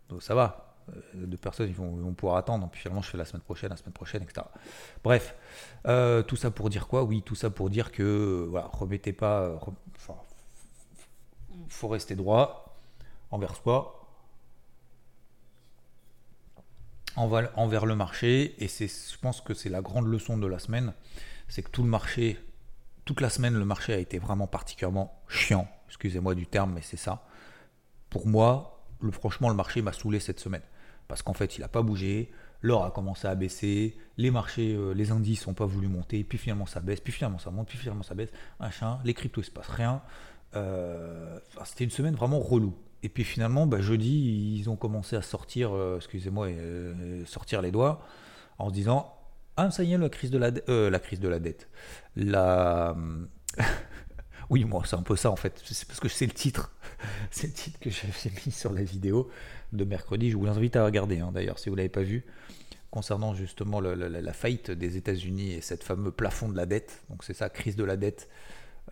Donc 0.10 0.24
ça 0.24 0.34
va. 0.34 0.67
De 1.14 1.36
personnes 1.36 1.70
ils 1.70 1.76
vont, 1.76 2.14
pouvoir 2.14 2.38
attendre. 2.38 2.70
Puis 2.72 2.82
finalement, 2.82 3.02
je 3.02 3.10
fais 3.10 3.18
la 3.18 3.26
semaine 3.26 3.42
prochaine, 3.42 3.70
la 3.70 3.78
semaine 3.78 3.94
prochaine, 3.94 4.24
etc. 4.24 4.46
Bref, 5.04 5.36
tout 6.28 6.36
ça 6.36 6.52
pour 6.52 6.70
dire 6.70 6.88
quoi? 6.88 7.04
Oui, 7.04 7.22
tout 7.22 7.36
ça 7.36 7.50
pour 7.50 7.70
dire 7.70 7.92
que 7.92 8.48
voilà, 8.50 8.70
remettez 8.72 9.14
pas. 9.14 9.60
Faut 11.70 11.88
rester 11.90 12.16
droit 12.16 12.78
envers 13.30 13.56
soi, 13.56 14.08
envers 17.16 17.86
le 17.86 17.96
marché. 17.96 18.56
Et 18.64 18.68
c'est, 18.68 18.88
je 18.88 19.18
pense 19.20 19.42
que 19.42 19.54
c'est 19.54 19.70
la 19.70 19.82
grande 19.82 20.08
leçon 20.08 20.38
de 20.38 20.48
la 20.48 20.60
semaine, 20.60 20.94
c'est 21.50 21.64
que 21.64 21.70
tout 21.70 21.84
le 21.84 21.90
marché, 21.90 22.40
toute 23.04 23.20
la 23.22 23.30
semaine, 23.30 23.56
le 23.56 23.66
marché 23.66 23.94
a 23.94 23.98
été 23.98 24.20
vraiment 24.20 24.48
particulièrement 24.48 25.22
chiant. 25.28 25.68
Excusez-moi 25.88 26.36
du 26.36 26.48
terme, 26.48 26.74
mais 26.74 26.82
c'est 26.82 26.98
ça. 26.98 27.26
Pour 28.10 28.28
moi, 28.28 28.86
franchement, 29.12 29.50
le 29.50 29.56
marché 29.56 29.82
m'a 29.82 29.94
saoulé 29.94 30.20
cette 30.20 30.40
semaine. 30.40 30.62
Parce 31.08 31.22
qu'en 31.22 31.34
fait, 31.34 31.58
il 31.58 31.62
n'a 31.62 31.68
pas 31.68 31.82
bougé. 31.82 32.32
L'or 32.62 32.86
a 32.86 32.92
commencé 32.92 33.28
à 33.28 33.36
baisser, 33.36 33.96
les 34.18 34.32
marchés, 34.32 34.74
euh, 34.74 34.92
les 34.94 35.12
indices 35.12 35.46
n'ont 35.48 35.54
pas 35.54 35.66
voulu 35.66 35.88
monter, 35.88 36.24
puis 36.24 36.40
finalement 36.40 36.66
ça 36.66 36.80
baisse, 36.80 37.00
puis 37.00 37.14
finalement 37.14 37.38
ça 37.38 37.52
monte, 37.52 37.68
puis 37.68 37.78
finalement 37.78 38.02
ça 38.02 38.16
baisse, 38.16 38.32
machin. 38.60 39.00
Les 39.06 39.14
cryptos, 39.14 39.42
il 39.42 39.46
se 39.46 39.52
passe 39.52 39.68
rien. 39.68 40.02
Euh, 40.56 41.40
c'était 41.66 41.84
une 41.84 41.92
semaine 41.92 42.16
vraiment 42.16 42.40
relou. 42.40 42.76
Et 43.04 43.10
puis 43.10 43.24
finalement, 43.24 43.68
bah, 43.68 43.80
jeudi, 43.80 44.58
ils 44.60 44.70
ont 44.70 44.76
commencé 44.76 45.16
à 45.16 45.22
sortir, 45.22 45.70
euh, 45.72 45.98
excusez-moi, 45.98 46.48
sortir 47.26 47.62
les 47.62 47.72
doigts 47.72 48.02
en 48.58 48.70
se 48.70 48.74
disant 48.74 49.14
Ah, 49.56 49.70
ça 49.70 49.84
y 49.84 49.94
est, 49.94 49.98
la 50.00 50.10
crise 50.10 50.32
de 50.32 50.40
la, 50.40 50.50
la, 50.68 51.00
crise 51.00 51.20
de 51.20 51.28
la 51.28 51.40
dette. 51.40 51.70
Oui, 54.50 54.64
moi, 54.64 54.82
c'est 54.86 54.96
un 54.96 55.02
peu 55.02 55.18
ça 55.18 55.30
en 55.30 55.36
fait. 55.36 55.62
Parce 55.88 56.00
que 56.00 56.08
c'est 56.08 56.26
le 56.26 56.32
titre. 56.32 56.72
c'est 57.32 57.48
le 57.48 57.54
titre 57.54 57.80
que 57.80 57.90
j'avais 57.90 58.32
mis 58.46 58.52
sur 58.52 58.74
la 58.74 58.84
vidéo 58.84 59.30
de 59.74 59.84
mercredi. 59.84 60.32
Je 60.32 60.38
vous 60.38 60.48
invite 60.48 60.76
à 60.76 60.86
regarder 60.86 61.20
hein, 61.20 61.32
d'ailleurs 61.34 61.60
si 61.60 61.70
vous 61.70 61.76
ne 61.76 61.78
l'avez 61.78 61.90
pas 61.90 62.04
vu. 62.04 62.26
Concernant 62.90 63.36
justement 63.36 63.82
la 63.82 64.34
faillite 64.34 64.72
des 64.72 64.96
États-Unis 64.96 65.52
et 65.54 65.62
cette 65.62 65.84
fameux 65.84 66.10
plafond 66.10 66.48
de 66.48 66.56
la 66.56 66.66
dette. 66.66 67.04
Donc, 67.10 67.24
c'est 67.24 67.34
ça, 67.34 67.50
crise 67.50 67.76
de 67.76 67.84
la 67.84 67.98
dette 67.98 68.30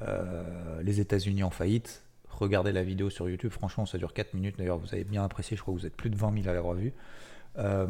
euh, 0.02 0.82
les 0.84 1.00
États-Unis 1.00 1.44
en 1.44 1.50
faillite. 1.50 2.04
Regardez 2.30 2.74
la 2.74 2.84
vidéo 2.84 3.10
sur 3.10 3.30
YouTube, 3.30 3.52
franchement, 3.52 3.86
ça 3.86 3.98
dure 3.98 4.14
4 4.14 4.34
minutes. 4.34 4.58
D'ailleurs, 4.58 4.78
vous 4.78 4.94
avez 4.94 5.06
bien 5.06 5.24
apprécié, 5.24 5.56
je 5.56 5.62
crois 5.62 5.74
que 5.74 5.80
vous 5.80 5.86
êtes 5.86 5.96
plus 5.96 6.10
de 6.10 6.18
20 6.18 6.34
000 6.34 6.50
à 6.50 6.54
l'avoir 6.54 6.74
vu. 6.74 6.92
Euh, 7.58 7.88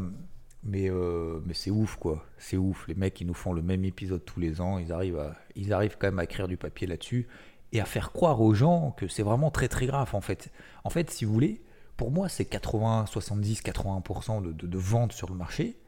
mais, 0.64 0.90
euh, 0.90 1.40
mais 1.46 1.56
c'est 1.56 1.72
ouf, 1.72 1.96
quoi. 1.96 2.24
C'est 2.38 2.58
ouf. 2.58 2.88
Les 2.88 2.94
mecs, 2.94 3.20
ils 3.20 3.28
nous 3.28 3.34
font 3.34 3.54
le 3.54 3.64
même 3.64 3.84
épisode 3.84 4.24
tous 4.24 4.40
les 4.40 4.62
ans. 4.62 4.78
Ils 4.78 4.92
arrivent, 4.92 5.34
ils 5.56 5.74
arrivent 5.74 5.98
quand 6.00 6.08
même 6.08 6.20
à 6.20 6.26
écrire 6.26 6.48
du 6.48 6.58
papier 6.58 6.86
là-dessus 6.86 7.28
et 7.72 7.82
à 7.82 7.86
faire 7.86 8.12
croire 8.12 8.42
aux 8.42 8.54
gens 8.54 8.92
que 8.92 9.08
c'est 9.08 9.24
vraiment 9.24 9.52
très 9.52 9.68
très 9.68 9.86
grave, 9.86 10.14
en 10.14 10.22
fait. 10.22 10.52
En 10.84 10.90
fait, 10.90 11.10
si 11.10 11.26
vous 11.26 11.34
voulez, 11.34 11.64
pour 11.98 12.12
moi, 12.12 12.30
c'est 12.30 12.46
80, 12.46 13.06
70, 13.08 13.62
80% 13.62 14.42
de, 14.42 14.52
de, 14.52 14.78
ventes 14.78 15.14
sur 15.14 15.30
le 15.30 15.36
marché. 15.36 15.80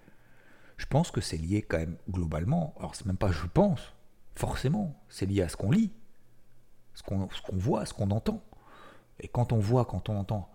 Je 0.78 0.86
pense 0.86 1.12
que 1.12 1.22
c'est 1.22 1.38
lié 1.38 1.62
quand 1.62 1.78
même 1.78 1.98
globalement. 2.10 2.74
Alors, 2.80 2.96
c'est 2.96 3.06
même 3.06 3.18
pas 3.18 3.32
je 3.32 3.46
pense, 3.48 3.94
forcément. 4.36 4.96
C'est 5.10 5.26
lié 5.26 5.42
à 5.42 5.50
ce 5.50 5.58
qu'on 5.58 5.72
lit 5.72 5.92
ce 6.98 7.04
qu'on 7.04 7.58
voit, 7.58 7.86
ce 7.86 7.94
qu'on 7.94 8.12
entend. 8.12 8.42
Et 9.20 9.28
quand 9.28 9.52
on 9.52 9.60
voit, 9.60 9.86
quand 9.86 10.10
on 10.10 10.18
entend, 10.18 10.50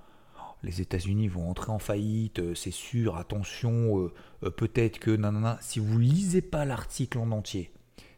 les 0.63 0.81
États-Unis 0.81 1.29
vont 1.29 1.49
entrer 1.49 1.73
en 1.73 1.79
faillite, 1.79 2.39
euh, 2.39 2.55
c'est 2.55 2.71
sûr, 2.71 3.17
attention, 3.17 3.99
euh, 3.99 4.13
euh, 4.45 4.51
peut-être 4.51 4.99
que 4.99 5.11
nanana. 5.11 5.59
Si 5.61 5.81
vous 5.81 5.99
lisez 5.99 6.43
pas 6.43 6.65
l'article 6.65 7.19
en 7.19 7.33
entier, 7.33 7.73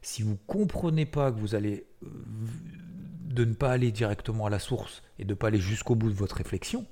si 0.04 0.22
vous 0.22 0.36
comprenez 0.46 1.06
pas 1.06 1.32
que 1.32 1.38
vous 1.38 1.54
allez 1.54 1.86
de 2.02 3.44
ne 3.44 3.54
pas 3.54 3.72
aller 3.72 3.90
directement 3.90 4.46
à 4.46 4.50
la 4.50 4.58
source 4.58 5.02
et 5.18 5.24
de 5.24 5.30
ne 5.30 5.34
pas 5.34 5.48
aller 5.48 5.58
jusqu'au 5.58 5.94
bout 5.94 6.10
de 6.10 6.14
votre 6.14 6.36
réflexion, 6.36 6.86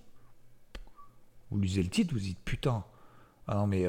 vous 1.51 1.61
lisez 1.61 1.83
le 1.83 1.90
titre, 1.90 2.14
vous 2.14 2.20
dites 2.20 2.38
putain, 2.44 2.85
ah 3.46 3.66
mais 3.66 3.85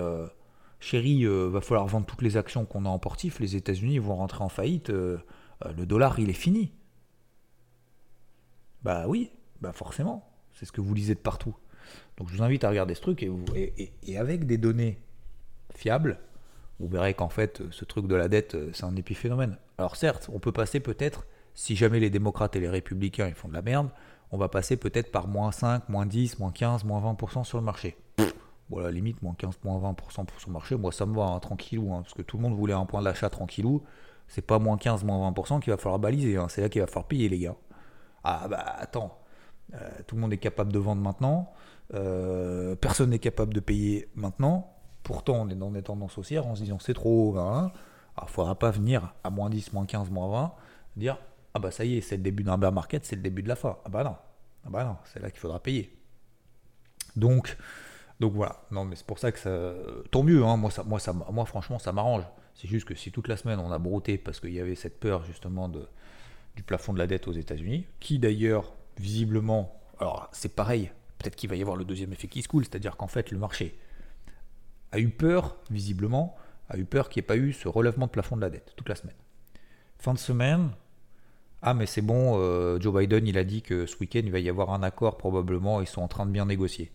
chérie, 0.79 1.25
va 1.25 1.62
falloir 1.62 1.88
vendre 1.88 2.05
toutes 2.05 2.21
les 2.21 2.38
actions 2.38 2.65
qu'on 2.65 2.86
a 2.86 2.89
en 2.89 2.99
portif, 2.99 3.39
les 3.39 3.55
États-Unis 3.55 3.97
vont 3.99 4.15
rentrer 4.15 4.43
en 4.43 4.49
faillite, 4.49 4.89
le 4.89 5.86
dollar 5.86 6.19
il 6.19 6.29
est 6.29 6.33
fini. 6.33 6.73
Bah 8.83 9.05
oui, 9.07 9.31
bah 9.62 9.71
forcément, 9.71 10.29
c'est 10.51 10.65
ce 10.65 10.73
que 10.73 10.81
vous 10.81 10.93
lisez 10.93 11.15
de 11.15 11.19
partout. 11.19 11.55
Donc 12.17 12.29
je 12.29 12.36
vous 12.36 12.43
invite 12.43 12.65
à 12.65 12.69
regarder 12.69 12.93
ce 12.93 13.01
truc 13.01 13.23
et, 13.23 13.93
et, 14.03 14.17
avec 14.17 14.45
des 14.45 14.57
données 14.57 14.99
fiables, 15.73 16.19
vous 16.79 16.88
verrez 16.88 17.13
qu'en 17.13 17.29
fait 17.29 17.62
ce 17.71 17.86
truc 17.86 18.07
de 18.07 18.15
la 18.15 18.27
dette, 18.27 18.55
euh, 18.55 18.71
c'est 18.73 18.86
un 18.86 18.95
épiphénomène. 18.95 19.57
Alors 19.77 19.95
certes, 19.95 20.29
on 20.33 20.39
peut 20.39 20.51
passer 20.51 20.79
peut-être, 20.79 21.25
si 21.53 21.75
jamais 21.75 21.99
les 21.99 22.09
démocrates 22.09 22.55
et 22.55 22.59
les 22.59 22.69
républicains 22.69 23.27
ils 23.27 23.36
font 23.36 23.47
de 23.47 23.53
la 23.53 23.62
merde, 23.62 23.89
on 24.31 24.38
va 24.38 24.49
passer 24.49 24.77
peut-être 24.77 25.12
par 25.12 25.27
moins 25.27 25.51
5, 25.51 25.89
moins 25.89 26.05
10, 26.05 26.39
moins 26.39 26.51
15, 26.51 26.83
moins 26.86 26.99
20% 27.13 27.43
sur 27.43 27.59
le 27.59 27.63
marché. 27.63 27.95
Voilà, 28.69 28.89
limite, 28.89 29.21
moins 29.21 29.36
15, 29.38 29.59
moins 29.63 29.79
20% 29.79 30.12
sur 30.12 30.27
le 30.47 30.53
marché, 30.53 30.75
moi 30.75 30.91
ça 30.91 31.05
me 31.05 31.15
va, 31.15 31.25
hein, 31.25 31.39
tranquillou, 31.39 31.93
hein, 31.93 32.01
parce 32.01 32.15
que 32.15 32.23
tout 32.23 32.38
le 32.38 32.43
monde 32.43 32.55
voulait 32.55 32.73
un 32.73 32.86
point 32.86 33.01
d'achat 33.01 33.29
tranquillou. 33.29 33.83
C'est 34.27 34.41
pas 34.41 34.57
moins 34.57 34.77
15, 34.77 35.03
moins 35.03 35.29
20% 35.31 35.59
qu'il 35.59 35.71
va 35.71 35.77
falloir 35.77 35.99
baliser, 35.99 36.38
hein, 36.38 36.47
c'est 36.49 36.62
là 36.62 36.69
qu'il 36.69 36.81
va 36.81 36.88
falloir 36.88 37.07
payer 37.07 37.29
les 37.29 37.39
gars. 37.39 37.55
Ah 38.23 38.47
bah 38.47 38.63
attends, 38.79 39.19
euh, 39.75 39.89
tout 40.07 40.15
le 40.15 40.21
monde 40.21 40.33
est 40.33 40.38
capable 40.38 40.71
de 40.71 40.79
vendre 40.79 41.01
maintenant, 41.01 41.53
euh, 41.93 42.75
personne 42.75 43.12
n'est 43.12 43.19
capable 43.19 43.53
de 43.53 43.59
payer 43.59 44.09
maintenant, 44.15 44.72
pourtant 45.03 45.41
on 45.41 45.49
est 45.49 45.55
dans 45.55 45.71
des 45.71 45.83
tendances 45.83 46.17
haussières 46.17 46.47
en 46.47 46.55
se 46.55 46.63
disant 46.63 46.79
c'est 46.79 46.93
trop 46.93 47.33
haut, 47.33 47.37
hein. 47.37 47.71
alors 48.15 48.29
il 48.29 48.33
faudra 48.33 48.55
pas 48.55 48.71
venir 48.71 49.13
à 49.23 49.29
moins 49.29 49.49
10, 49.49 49.73
moins 49.73 49.85
15, 49.85 50.09
moins 50.09 50.29
20, 50.29 50.53
dire 50.97 51.17
ah 51.53 51.59
bah 51.59 51.71
ça 51.71 51.85
y 51.85 51.97
est, 51.97 52.01
c'est 52.01 52.17
le 52.17 52.23
début 52.23 52.43
d'un 52.43 52.57
bear 52.57 52.71
market, 52.71 53.05
c'est 53.05 53.15
le 53.15 53.21
début 53.21 53.43
de 53.43 53.47
la 53.47 53.55
fin. 53.55 53.77
Ah 53.85 53.89
bah 53.89 54.03
non, 54.03 54.15
ah 54.65 54.69
bah 54.69 54.83
non, 54.83 54.97
c'est 55.05 55.21
là 55.21 55.29
qu'il 55.29 55.39
faudra 55.39 55.61
payer. 55.61 55.95
Donc, 57.15 57.55
donc 58.19 58.33
voilà, 58.33 58.63
non 58.71 58.85
mais 58.85 58.95
c'est 58.95 59.05
pour 59.05 59.19
ça 59.19 59.31
que 59.31 59.39
ça. 59.39 59.73
Tant 60.09 60.23
mieux, 60.23 60.43
hein. 60.43 60.57
moi, 60.57 60.71
moi, 60.85 61.45
franchement 61.45 61.79
ça 61.79 61.91
m'arrange. 61.91 62.23
C'est 62.55 62.67
juste 62.67 62.87
que 62.87 62.95
si 62.95 63.11
toute 63.11 63.27
la 63.27 63.37
semaine 63.37 63.59
on 63.59 63.71
a 63.71 63.79
brouté 63.79 64.17
parce 64.17 64.39
qu'il 64.39 64.53
y 64.53 64.59
avait 64.59 64.75
cette 64.75 64.99
peur 64.99 65.23
justement 65.25 65.69
du 65.69 66.63
plafond 66.63 66.93
de 66.93 66.99
la 66.99 67.07
dette 67.07 67.27
aux 67.27 67.33
États-Unis, 67.33 67.85
qui 67.99 68.19
d'ailleurs, 68.19 68.73
visiblement, 68.97 69.79
alors 69.99 70.29
c'est 70.31 70.55
pareil, 70.55 70.91
peut-être 71.17 71.35
qu'il 71.35 71.49
va 71.49 71.55
y 71.55 71.61
avoir 71.61 71.77
le 71.77 71.85
deuxième 71.85 72.13
effet 72.13 72.27
qui 72.27 72.41
se 72.41 72.47
coule, 72.47 72.63
c'est-à-dire 72.63 72.95
qu'en 72.95 73.07
fait 73.07 73.31
le 73.31 73.37
marché 73.37 73.75
a 74.93 74.99
eu 74.99 75.10
peur, 75.10 75.58
visiblement, 75.69 76.36
a 76.69 76.77
eu 76.77 76.86
peur 76.86 77.10
qu'il 77.10 77.21
n'y 77.21 77.25
ait 77.25 77.27
pas 77.27 77.38
eu 77.38 77.51
ce 77.51 77.67
relèvement 77.67 78.06
de 78.06 78.12
plafond 78.12 78.36
de 78.36 78.41
la 78.41 78.49
dette 78.49 78.73
toute 78.75 78.88
la 78.89 78.95
semaine. 78.95 79.15
Fin 79.99 80.13
de 80.13 80.19
semaine, 80.19 80.71
ah 81.62 81.73
mais 81.73 81.86
c'est 81.86 82.01
bon, 82.01 82.38
euh, 82.38 82.79
Joe 82.79 82.93
Biden 82.95 83.27
il 83.27 83.38
a 83.38 83.43
dit 83.43 83.62
que 83.62 83.86
ce 83.86 83.97
week-end 83.97 84.21
il 84.23 84.32
va 84.32 84.39
y 84.39 84.49
avoir 84.49 84.71
un 84.71 84.84
accord 84.84 85.17
probablement, 85.17 85.82
ils 85.82 85.88
sont 85.88 86.01
en 86.01 86.08
train 86.08 86.25
de 86.25 86.32
bien 86.32 86.45
négocier. 86.45 86.91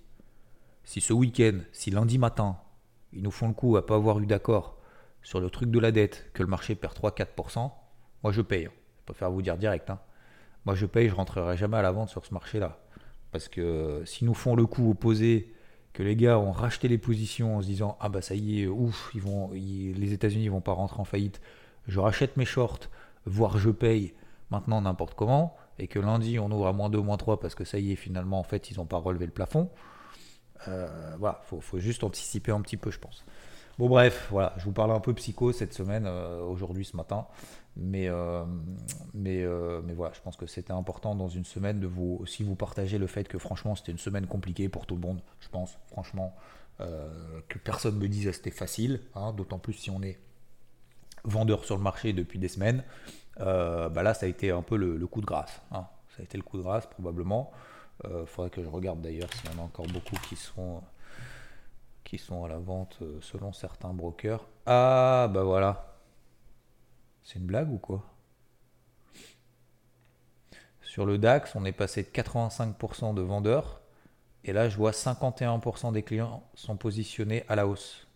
Si 0.84 1.00
ce 1.00 1.12
week-end, 1.12 1.58
si 1.72 1.90
lundi 1.90 2.18
matin, 2.18 2.56
ils 3.12 3.22
nous 3.22 3.30
font 3.30 3.48
le 3.48 3.54
coup 3.54 3.76
à 3.76 3.84
pas 3.84 3.96
avoir 3.96 4.20
eu 4.20 4.26
d'accord 4.26 4.78
sur 5.22 5.40
le 5.40 5.50
truc 5.50 5.70
de 5.70 5.78
la 5.78 5.92
dette, 5.92 6.30
que 6.32 6.42
le 6.42 6.48
marché 6.48 6.74
perd 6.74 6.94
3-4%, 6.94 7.70
moi 8.22 8.32
je 8.32 8.40
paye 8.40 8.68
préfère 9.08 9.30
vous 9.30 9.42
dire 9.42 9.56
direct. 9.56 9.90
Hein. 9.90 10.00
Moi, 10.66 10.74
je 10.74 10.86
paye, 10.86 11.08
je 11.08 11.14
rentrerai 11.14 11.56
jamais 11.56 11.78
à 11.78 11.82
la 11.82 11.92
vente 11.92 12.10
sur 12.10 12.26
ce 12.26 12.34
marché-là. 12.34 12.78
Parce 13.32 13.48
que 13.48 14.02
si 14.04 14.24
nous 14.24 14.34
font 14.34 14.54
le 14.54 14.66
coup 14.66 14.90
opposé, 14.90 15.54
les 16.02 16.16
gars 16.16 16.38
ont 16.38 16.52
racheté 16.52 16.88
les 16.88 16.98
positions 16.98 17.56
en 17.56 17.62
se 17.62 17.66
disant 17.66 17.96
Ah 18.00 18.08
bah 18.08 18.22
ça 18.22 18.34
y 18.34 18.62
est, 18.62 18.66
ouf, 18.66 19.10
ils 19.14 19.20
vont, 19.20 19.50
les 19.52 20.12
États-Unis 20.12 20.48
vont 20.48 20.60
pas 20.60 20.72
rentrer 20.72 21.00
en 21.00 21.04
faillite, 21.04 21.40
je 21.86 22.00
rachète 22.00 22.36
mes 22.36 22.44
shorts, 22.44 22.80
voire 23.24 23.58
je 23.58 23.70
paye 23.70 24.14
maintenant 24.50 24.80
n'importe 24.80 25.14
comment, 25.14 25.56
et 25.78 25.88
que 25.88 25.98
lundi 25.98 26.38
on 26.38 26.50
ouvre 26.50 26.66
à 26.66 26.72
moins 26.72 26.90
2, 26.90 27.00
moins 27.00 27.16
3 27.16 27.40
parce 27.40 27.54
que 27.54 27.64
ça 27.64 27.78
y 27.78 27.92
est, 27.92 27.96
finalement, 27.96 28.38
en 28.38 28.44
fait, 28.44 28.70
ils 28.70 28.76
n'ont 28.78 28.86
pas 28.86 28.98
relevé 28.98 29.26
le 29.26 29.32
plafond. 29.32 29.70
Euh, 30.66 31.14
voilà, 31.18 31.40
faut, 31.44 31.60
faut 31.60 31.78
juste 31.78 32.02
anticiper 32.02 32.50
un 32.50 32.60
petit 32.60 32.76
peu, 32.76 32.90
je 32.90 32.98
pense. 32.98 33.24
Bon 33.78 33.88
bref, 33.88 34.26
voilà, 34.30 34.54
je 34.58 34.64
vous 34.64 34.72
parle 34.72 34.90
un 34.90 34.98
peu 34.98 35.14
psycho 35.14 35.52
cette 35.52 35.72
semaine, 35.72 36.04
euh, 36.06 36.40
aujourd'hui, 36.42 36.84
ce 36.84 36.96
matin. 36.96 37.26
Mais, 37.80 38.08
euh, 38.08 38.44
mais, 39.14 39.42
euh, 39.42 39.80
mais 39.84 39.94
voilà, 39.94 40.12
je 40.12 40.20
pense 40.20 40.36
que 40.36 40.46
c'était 40.46 40.72
important 40.72 41.14
dans 41.14 41.28
une 41.28 41.44
semaine 41.44 41.78
de 41.78 41.86
vous 41.86 42.18
aussi 42.20 42.42
vous 42.42 42.56
partager 42.56 42.98
le 42.98 43.06
fait 43.06 43.28
que 43.28 43.38
franchement 43.38 43.76
c'était 43.76 43.92
une 43.92 43.98
semaine 43.98 44.26
compliquée 44.26 44.68
pour 44.68 44.84
tout 44.84 44.96
le 44.96 45.00
monde. 45.00 45.20
Je 45.40 45.48
pense 45.48 45.78
franchement 45.90 46.34
que 47.48 47.58
personne 47.58 47.98
me 47.98 48.06
dise 48.06 48.26
que 48.26 48.32
c'était 48.32 48.52
facile, 48.52 49.00
hein, 49.16 49.32
d'autant 49.32 49.58
plus 49.58 49.72
si 49.72 49.90
on 49.90 50.00
est 50.00 50.16
vendeur 51.24 51.64
sur 51.64 51.76
le 51.76 51.82
marché 51.82 52.12
depuis 52.12 52.38
des 52.38 52.46
semaines. 52.46 52.84
bah 53.36 54.02
là, 54.04 54.14
ça 54.14 54.26
a 54.26 54.28
été 54.28 54.52
un 54.52 54.62
peu 54.62 54.76
le, 54.76 55.04
coup 55.08 55.20
de 55.20 55.26
grâce. 55.26 55.60
Hein. 55.72 55.86
Ça 56.10 56.20
a 56.20 56.22
été 56.22 56.36
le 56.36 56.44
coup 56.44 56.56
de 56.56 56.62
grâce 56.62 56.86
probablement. 56.86 57.50
Il 58.04 58.26
faudrait 58.26 58.50
que 58.50 58.62
je 58.62 58.68
regarde 58.68 59.00
d'ailleurs 59.00 59.28
s'il 59.34 59.50
y 59.50 59.54
en 59.56 59.62
a 59.62 59.64
encore 59.64 59.88
beaucoup 59.88 60.14
qui 60.28 60.36
sont 60.36 60.80
qui 62.08 62.16
sont 62.16 62.42
à 62.42 62.48
la 62.48 62.58
vente 62.58 62.96
euh, 63.02 63.18
selon 63.20 63.52
certains 63.52 63.92
brokers. 63.92 64.42
Ah, 64.64 65.28
bah 65.30 65.42
voilà. 65.42 65.87
C'est 67.22 67.38
une 67.38 67.46
blague 67.46 67.70
ou 67.70 67.78
quoi? 67.78 68.04
Sur 70.80 71.04
le 71.04 71.18
DAX, 71.18 71.54
on 71.54 71.64
est 71.64 71.72
passé 71.72 72.02
de 72.02 72.08
85% 72.08 73.14
de 73.14 73.20
vendeurs 73.20 73.82
Et 74.44 74.52
là, 74.52 74.68
je 74.68 74.76
vois 74.76 74.92
51% 74.92 75.92
des 75.92 76.02
clients 76.02 76.42
sont 76.54 76.76
positionnés 76.76 77.44
à 77.48 77.56
la 77.56 77.66
hausse. 77.66 78.06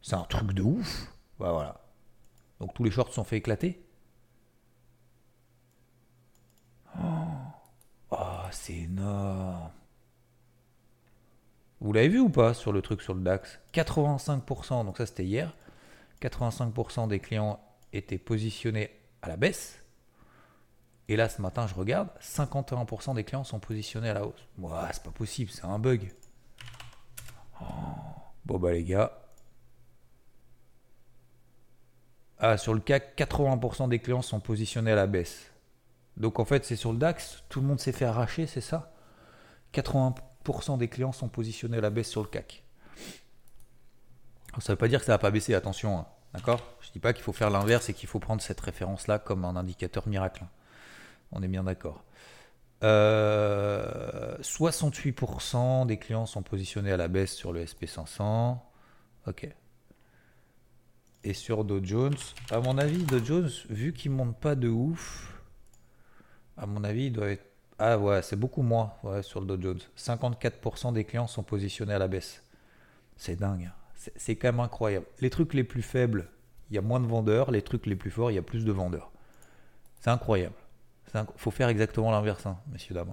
C'est 0.00 0.14
un 0.14 0.24
truc 0.24 0.52
de 0.52 0.62
ouf. 0.62 1.12
Bah, 1.38 1.52
voilà. 1.52 1.80
Donc 2.58 2.72
tous 2.74 2.84
les 2.84 2.90
shorts 2.90 3.12
sont 3.12 3.24
fait 3.24 3.36
éclater. 3.36 3.84
Oh, 6.96 7.00
oh 8.10 8.16
c'est 8.50 8.74
énorme. 8.74 9.70
Vous 11.80 11.92
l'avez 11.92 12.08
vu 12.08 12.20
ou 12.20 12.28
pas 12.28 12.54
sur 12.54 12.72
le 12.72 12.80
truc 12.80 13.02
sur 13.02 13.12
le 13.12 13.20
DAX? 13.20 13.58
85%, 13.74 14.84
donc 14.84 14.96
ça 14.98 15.06
c'était 15.06 15.24
hier, 15.24 15.52
85% 16.20 17.08
des 17.08 17.18
clients 17.18 17.58
étaient 17.92 18.18
positionnés 18.18 18.90
à 19.22 19.28
la 19.28 19.36
baisse. 19.36 19.78
Et 21.08 21.16
là, 21.16 21.28
ce 21.28 21.42
matin, 21.42 21.66
je 21.66 21.74
regarde, 21.74 22.08
51% 22.20 23.14
des 23.14 23.24
clients 23.24 23.44
sont 23.44 23.58
positionnés 23.58 24.08
à 24.08 24.14
la 24.14 24.26
hausse. 24.26 24.46
Ouah, 24.58 24.88
c'est 24.92 25.02
pas 25.02 25.10
possible, 25.10 25.50
c'est 25.50 25.64
un 25.64 25.78
bug. 25.78 26.12
Oh. 27.60 27.64
Bon 28.44 28.58
bah 28.58 28.72
les 28.72 28.84
gars. 28.84 29.18
Ah, 32.38 32.56
sur 32.56 32.74
le 32.74 32.80
CAC, 32.80 33.16
80% 33.16 33.88
des 33.88 34.00
clients 34.00 34.22
sont 34.22 34.40
positionnés 34.40 34.90
à 34.90 34.96
la 34.96 35.06
baisse. 35.06 35.52
Donc 36.16 36.40
en 36.40 36.44
fait, 36.44 36.64
c'est 36.64 36.76
sur 36.76 36.92
le 36.92 36.98
DAX, 36.98 37.44
tout 37.48 37.60
le 37.60 37.66
monde 37.66 37.78
s'est 37.78 37.92
fait 37.92 38.04
arracher, 38.04 38.46
c'est 38.46 38.60
ça? 38.60 38.92
80% 39.72 40.76
des 40.76 40.88
clients 40.88 41.12
sont 41.12 41.28
positionnés 41.28 41.78
à 41.78 41.80
la 41.80 41.90
baisse 41.90 42.10
sur 42.10 42.20
le 42.20 42.28
CAC. 42.28 42.64
Ça 44.58 44.72
ne 44.72 44.74
veut 44.74 44.76
pas 44.76 44.88
dire 44.88 44.98
que 45.00 45.06
ça 45.06 45.12
va 45.12 45.18
pas 45.18 45.30
baisser, 45.30 45.54
attention. 45.54 45.98
Hein. 45.98 46.06
D'accord? 46.34 46.60
Je 46.80 46.88
ne 46.88 46.92
dis 46.92 46.98
pas 46.98 47.12
qu'il 47.12 47.22
faut 47.22 47.32
faire 47.32 47.50
l'inverse 47.50 47.88
et 47.88 47.94
qu'il 47.94 48.08
faut 48.08 48.18
prendre 48.18 48.40
cette 48.40 48.60
référence-là 48.60 49.18
comme 49.18 49.44
un 49.44 49.56
indicateur 49.56 50.08
miracle. 50.08 50.44
On 51.30 51.42
est 51.42 51.48
bien 51.48 51.64
d'accord. 51.64 52.04
68% 52.82 52.82
euh, 55.54 55.84
des 55.84 55.98
clients 55.98 56.26
sont 56.26 56.42
positionnés 56.42 56.90
à 56.92 56.96
la 56.96 57.08
baisse 57.08 57.34
sur 57.34 57.52
le 57.52 57.64
SP500. 57.64 58.58
Ok. 59.26 59.48
Et 61.24 61.34
sur 61.34 61.64
Dow 61.64 61.84
Jones, 61.84 62.16
à 62.50 62.58
mon 62.58 62.76
avis, 62.78 63.04
Dow 63.04 63.24
Jones, 63.24 63.50
vu 63.70 63.92
qu'il 63.92 64.10
ne 64.10 64.16
monte 64.16 64.36
pas 64.40 64.56
de 64.56 64.68
ouf, 64.68 65.40
à 66.56 66.66
mon 66.66 66.82
avis, 66.82 67.06
il 67.06 67.12
doit 67.12 67.28
être. 67.28 67.46
Ah 67.78 67.98
ouais, 67.98 68.22
c'est 68.22 68.36
beaucoup 68.36 68.62
moins 68.62 68.92
sur 69.22 69.40
le 69.40 69.46
Dow 69.46 69.60
Jones. 69.60 69.80
54% 69.96 70.92
des 70.92 71.04
clients 71.04 71.26
sont 71.28 71.42
positionnés 71.42 71.94
à 71.94 71.98
la 71.98 72.08
baisse. 72.08 72.42
C'est 73.16 73.36
dingue. 73.36 73.70
Hein 74.06 74.10
c'est 74.16 74.36
quand 74.36 74.48
même 74.48 74.60
incroyable. 74.60 75.06
Les 75.20 75.30
trucs 75.30 75.54
les 75.54 75.64
plus 75.64 75.82
faibles, 75.82 76.28
il 76.70 76.74
y 76.74 76.78
a 76.78 76.82
moins 76.82 77.00
de 77.00 77.06
vendeurs. 77.06 77.50
Les 77.50 77.62
trucs 77.62 77.86
les 77.86 77.96
plus 77.96 78.10
forts, 78.10 78.30
il 78.30 78.34
y 78.34 78.38
a 78.38 78.42
plus 78.42 78.64
de 78.64 78.72
vendeurs. 78.72 79.10
C'est 80.00 80.10
incroyable. 80.10 80.54
Il 81.14 81.24
faut 81.36 81.50
faire 81.50 81.68
exactement 81.68 82.10
l'inverse, 82.10 82.46
hein, 82.46 82.58
messieurs, 82.72 82.94
dames. 82.94 83.12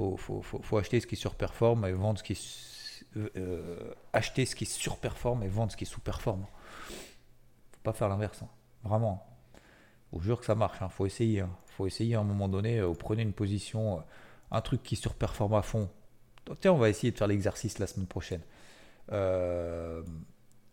Il 0.00 0.18
faut, 0.18 0.78
acheter 0.78 1.00
ce 1.00 1.06
qui 1.06 1.16
surperforme 1.16 1.86
et 1.86 1.92
vendre 1.92 2.18
ce 2.18 2.24
qui. 2.24 2.38
Euh, 3.16 3.94
acheter 4.12 4.44
ce 4.44 4.54
qui 4.54 4.66
surperforme 4.66 5.42
et 5.42 5.48
vendre 5.48 5.72
ce 5.72 5.76
qui 5.76 5.86
faut 5.86 6.00
pas 6.00 7.92
faire 7.92 8.08
l'inverse. 8.08 8.42
Hein. 8.42 8.48
Vraiment. 8.84 9.24
Je 10.12 10.18
vous 10.18 10.24
jure 10.24 10.40
que 10.40 10.46
ça 10.46 10.54
marche. 10.54 10.78
Il 10.80 10.84
hein. 10.84 10.88
faut 10.88 11.06
essayer. 11.06 11.44
faut 11.66 11.86
essayer 11.86 12.16
à 12.16 12.20
un 12.20 12.24
moment 12.24 12.48
donné. 12.48 12.78
Euh, 12.78 12.86
vous 12.86 12.94
prenez 12.94 13.22
une 13.22 13.32
position, 13.32 13.98
euh, 13.98 14.00
un 14.50 14.60
truc 14.60 14.82
qui 14.82 14.96
surperforme 14.96 15.54
à 15.54 15.62
fond. 15.62 15.88
Tiens, 16.60 16.72
on 16.72 16.78
va 16.78 16.88
essayer 16.88 17.12
de 17.12 17.18
faire 17.18 17.28
l'exercice 17.28 17.78
la 17.78 17.86
semaine 17.86 18.06
prochaine. 18.06 18.40
Euh, 19.12 20.02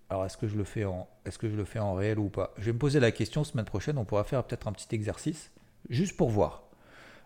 alors 0.10 0.26
est-ce 0.26 0.38
que 0.38 0.48
je 0.48 0.58
le 0.58 0.64
fais 0.64 0.86
en 0.86 1.08
est-ce 1.26 1.38
que 1.38 1.50
je 1.50 1.56
le 1.56 1.66
fais 1.66 1.80
en 1.80 1.94
réel 1.94 2.20
ou 2.20 2.30
pas? 2.30 2.54
Je 2.58 2.66
vais 2.66 2.74
me 2.74 2.80
poser 2.80 3.00
la 3.00 3.12
question 3.12 3.44
semaine 3.44 3.66
prochaine. 3.66 3.98
On 3.98 4.06
pourra 4.06 4.24
faire 4.24 4.44
peut-être 4.44 4.68
un 4.68 4.74
petit 4.74 4.94
exercice 4.94 5.52
juste 5.90 6.18
pour 6.18 6.30
voir. 6.30 6.64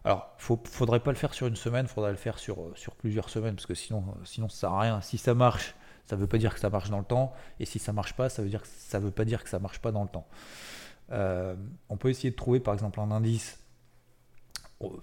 Alors, 0.05 0.33
ne 0.49 0.55
faudrait 0.65 1.01
pas 1.01 1.11
le 1.11 1.17
faire 1.17 1.33
sur 1.33 1.47
une 1.47 1.57
semaine, 1.57 1.87
faudrait 1.87 2.11
le 2.11 2.17
faire 2.17 2.39
sur, 2.39 2.61
euh, 2.61 2.73
plusieurs 2.97 3.29
semaines 3.29 3.55
parce 3.55 3.65
que 3.65 3.73
sinon, 3.73 4.05
euh, 4.07 4.25
sinon 4.25 4.47
ça 4.47 4.61
sert 4.61 4.73
à 4.73 4.81
rien. 4.81 5.01
Si 5.01 5.17
ça 5.17 5.33
marche, 5.33 5.75
ça 6.05 6.15
ne 6.15 6.21
veut 6.21 6.27
pas 6.27 6.37
dire 6.37 6.53
que 6.53 6.59
ça 6.59 6.69
marche 6.69 6.89
dans 6.89 6.99
le 6.99 7.05
temps, 7.05 7.33
et 7.59 7.65
si 7.65 7.79
ça 7.79 7.91
marche 7.91 8.13
pas, 8.13 8.29
ça 8.29 8.41
veut 8.41 8.49
veut 8.93 9.11
pas 9.11 9.25
dire 9.25 9.43
que 9.43 9.49
ça 9.49 9.59
marche 9.59 9.79
pas 9.79 9.91
dans 9.91 10.03
le 10.03 10.09
temps. 10.09 10.27
on 11.89 11.97
peut 11.97 12.09
essayer 12.09 12.31
de 12.31 12.35
trouver 12.35 12.59
par 12.61 12.73
exemple 12.73 12.99
un 13.01 13.11
indice, 13.11 13.59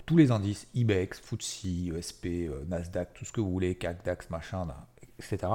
tous 0.07 0.17
les 0.17 0.31
indices, 0.31 0.67
IBEX, 0.75 1.21
FTSE, 1.21 1.95
ESP, 1.95 2.51
Nasdaq, 2.67 3.13
tout 3.13 3.27
ce 3.27 3.33
que 3.33 3.43
vous 3.43 3.51
voulez, 3.51 3.75
CAC, 3.75 4.03
DAX, 4.05 4.31
machin, 4.31 4.67
etc. 5.19 5.53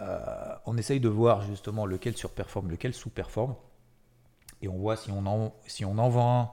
Euh, 0.00 0.54
on 0.66 0.76
essaye 0.76 1.00
de 1.00 1.08
voir 1.08 1.42
justement 1.42 1.86
lequel 1.86 2.16
surperforme, 2.16 2.70
lequel 2.70 2.94
sous-performe. 2.94 3.54
Et 4.62 4.68
on 4.68 4.76
voit 4.76 4.96
si 4.96 5.10
on 5.10 5.26
en, 5.26 5.54
si 5.66 5.84
on 5.84 5.98
en 5.98 6.08
vend 6.08 6.40
un 6.40 6.50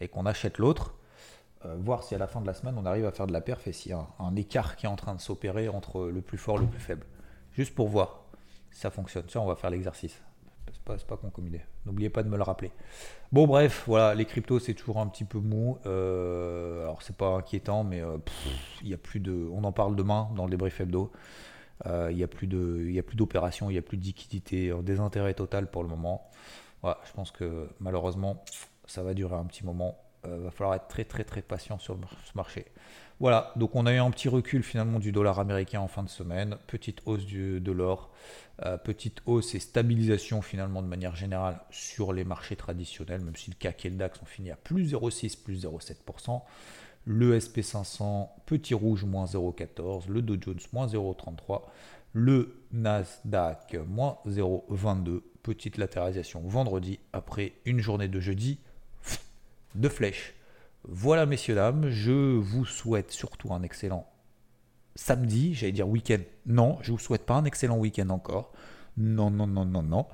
et 0.00 0.08
qu'on 0.08 0.26
achète 0.26 0.58
l'autre, 0.58 0.94
euh, 1.64 1.76
voir 1.78 2.02
si 2.02 2.14
à 2.14 2.18
la 2.18 2.26
fin 2.26 2.40
de 2.40 2.46
la 2.46 2.54
semaine 2.54 2.74
on 2.76 2.84
arrive 2.84 3.06
à 3.06 3.12
faire 3.12 3.26
de 3.26 3.32
la 3.32 3.40
perf 3.40 3.66
et 3.68 3.72
s'il 3.72 3.92
y 3.92 3.94
a 3.94 4.04
un, 4.18 4.34
écart 4.34 4.74
qui 4.76 4.86
est 4.86 4.88
en 4.88 4.96
train 4.96 5.14
de 5.14 5.20
s'opérer 5.20 5.68
entre 5.68 6.08
le 6.08 6.20
plus 6.20 6.38
fort 6.38 6.58
et 6.58 6.62
le 6.62 6.66
plus 6.66 6.80
faible. 6.80 7.06
Juste 7.52 7.74
pour 7.74 7.88
voir 7.88 8.24
si 8.72 8.80
ça 8.80 8.90
fonctionne. 8.90 9.24
Tiens, 9.26 9.42
on 9.42 9.46
va 9.46 9.54
faire 9.54 9.70
l'exercice. 9.70 10.20
C'est 10.72 10.82
pas, 10.82 10.96
pas. 10.96 11.20
N'oubliez 11.86 12.10
pas 12.10 12.22
de 12.22 12.28
me 12.28 12.36
le 12.36 12.42
rappeler. 12.42 12.72
Bon, 13.30 13.46
bref, 13.46 13.84
voilà, 13.86 14.14
les 14.14 14.24
cryptos 14.24 14.58
c'est 14.58 14.74
toujours 14.74 14.98
un 14.98 15.06
petit 15.06 15.24
peu 15.24 15.38
mou. 15.38 15.78
Euh, 15.86 16.82
alors 16.82 17.02
c'est 17.02 17.16
pas 17.16 17.36
inquiétant, 17.36 17.84
mais 17.84 18.02
il 18.82 18.88
y 18.88 18.94
a 18.94 18.98
plus 18.98 19.20
de. 19.20 19.48
On 19.52 19.62
en 19.64 19.72
parle 19.72 19.94
demain 19.94 20.30
dans 20.34 20.44
le 20.44 20.50
débrief 20.50 20.80
hebdo. 20.80 21.12
Euh, 21.86 22.08
il 22.10 22.16
n'y 22.16 22.22
a 22.22 22.28
plus 22.28 22.46
d'opérations, 22.46 23.70
il 23.70 23.74
n'y 23.74 23.78
a 23.78 23.82
plus 23.82 23.96
de 23.96 24.04
liquidité, 24.04 24.72
désintérêt 24.82 25.34
total 25.34 25.70
pour 25.70 25.82
le 25.82 25.88
moment. 25.88 26.30
je 26.84 27.12
pense 27.14 27.30
que 27.30 27.68
malheureusement, 27.80 28.44
ça 28.86 29.02
va 29.02 29.14
durer 29.14 29.36
un 29.36 29.44
petit 29.44 29.64
moment. 29.64 29.98
Il 30.24 30.30
euh, 30.30 30.38
va 30.38 30.50
falloir 30.50 30.76
être 30.76 30.88
très 30.88 31.04
très 31.04 31.24
très 31.24 31.42
patient 31.42 31.78
sur 31.78 31.96
ce 31.96 32.32
marché. 32.36 32.66
Voilà, 33.18 33.52
donc 33.56 33.74
on 33.74 33.86
a 33.86 33.92
eu 33.92 33.98
un 33.98 34.10
petit 34.10 34.28
recul 34.28 34.62
finalement 34.62 34.98
du 34.98 35.12
dollar 35.12 35.38
américain 35.38 35.80
en 35.80 35.88
fin 35.88 36.02
de 36.02 36.08
semaine, 36.08 36.56
petite 36.66 37.02
hausse 37.06 37.26
de 37.26 37.72
l'or, 37.72 38.10
euh, 38.64 38.76
petite 38.78 39.22
hausse 39.26 39.54
et 39.54 39.60
stabilisation 39.60 40.42
finalement 40.42 40.82
de 40.82 40.88
manière 40.88 41.14
générale 41.14 41.60
sur 41.70 42.12
les 42.12 42.24
marchés 42.24 42.56
traditionnels, 42.56 43.20
même 43.20 43.36
si 43.36 43.50
le 43.50 43.56
CAC 43.56 43.86
et 43.86 43.90
le 43.90 43.96
DAX 43.96 44.20
ont 44.22 44.26
fini 44.26 44.50
à 44.50 44.56
plus 44.56 44.92
0,6, 44.92 45.42
plus 45.42 45.64
0,7% 45.64 46.42
le 47.04 47.38
SP500 47.38 48.28
petit 48.46 48.74
rouge 48.74 49.04
moins 49.04 49.24
0,14, 49.24 50.08
le 50.08 50.22
Dow 50.22 50.36
Jones 50.40 50.60
moins 50.72 50.86
0,33, 50.86 51.62
le 52.12 52.62
Nasdaq 52.72 53.76
moins 53.88 54.18
0,22, 54.26 55.20
petite 55.42 55.78
latéralisation 55.78 56.40
vendredi 56.42 57.00
après 57.12 57.54
une 57.64 57.80
journée 57.80 58.08
de 58.08 58.20
jeudi 58.20 58.60
de 59.74 59.88
flèche. 59.88 60.34
Voilà 60.84 61.26
messieurs 61.26 61.54
dames, 61.54 61.88
je 61.90 62.36
vous 62.36 62.64
souhaite 62.64 63.12
surtout 63.12 63.52
un 63.52 63.62
excellent 63.62 64.06
samedi, 64.94 65.54
j'allais 65.54 65.72
dire 65.72 65.88
week-end. 65.88 66.20
Non, 66.46 66.78
je 66.82 66.92
vous 66.92 66.98
souhaite 66.98 67.24
pas 67.24 67.34
un 67.34 67.44
excellent 67.44 67.78
week-end 67.78 68.10
encore. 68.10 68.52
Non, 68.96 69.30
non, 69.30 69.46
non, 69.46 69.64
non, 69.64 69.82
non. 69.82 70.06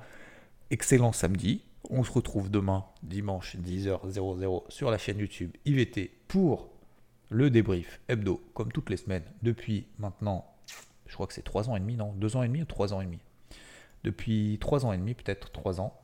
Excellent 0.71 1.11
samedi. 1.11 1.63
On 1.89 2.03
se 2.03 2.11
retrouve 2.11 2.51
demain, 2.51 2.85
dimanche 3.03 3.55
10h00 3.57 4.69
sur 4.69 4.91
la 4.91 4.97
chaîne 4.97 5.19
YouTube 5.19 5.51
IVT 5.65 6.11
pour 6.27 6.68
le 7.29 7.49
débrief 7.49 7.99
hebdo, 8.07 8.41
comme 8.53 8.71
toutes 8.71 8.89
les 8.89 8.97
semaines, 8.97 9.23
depuis 9.43 9.87
maintenant, 9.97 10.45
je 11.05 11.13
crois 11.13 11.27
que 11.27 11.33
c'est 11.33 11.43
3 11.43 11.69
ans 11.69 11.75
et 11.75 11.79
demi, 11.79 11.95
non 11.95 12.13
2 12.13 12.35
ans 12.35 12.43
et 12.43 12.47
demi 12.47 12.61
ou 12.61 12.65
3 12.65 12.93
ans 12.93 13.01
et 13.01 13.05
demi. 13.05 13.19
Depuis 14.03 14.57
3 14.59 14.85
ans 14.85 14.93
et 14.93 14.97
demi, 14.97 15.13
peut-être 15.13 15.51
3 15.51 15.81
ans. 15.81 15.99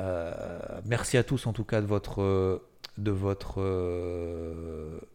Euh, 0.00 0.80
merci 0.86 1.18
à 1.18 1.24
tous 1.24 1.46
en 1.46 1.52
tout 1.52 1.64
cas 1.64 1.80
de 1.80 1.86
votre 1.86 2.62
de 2.96 3.10
votre 3.10 3.60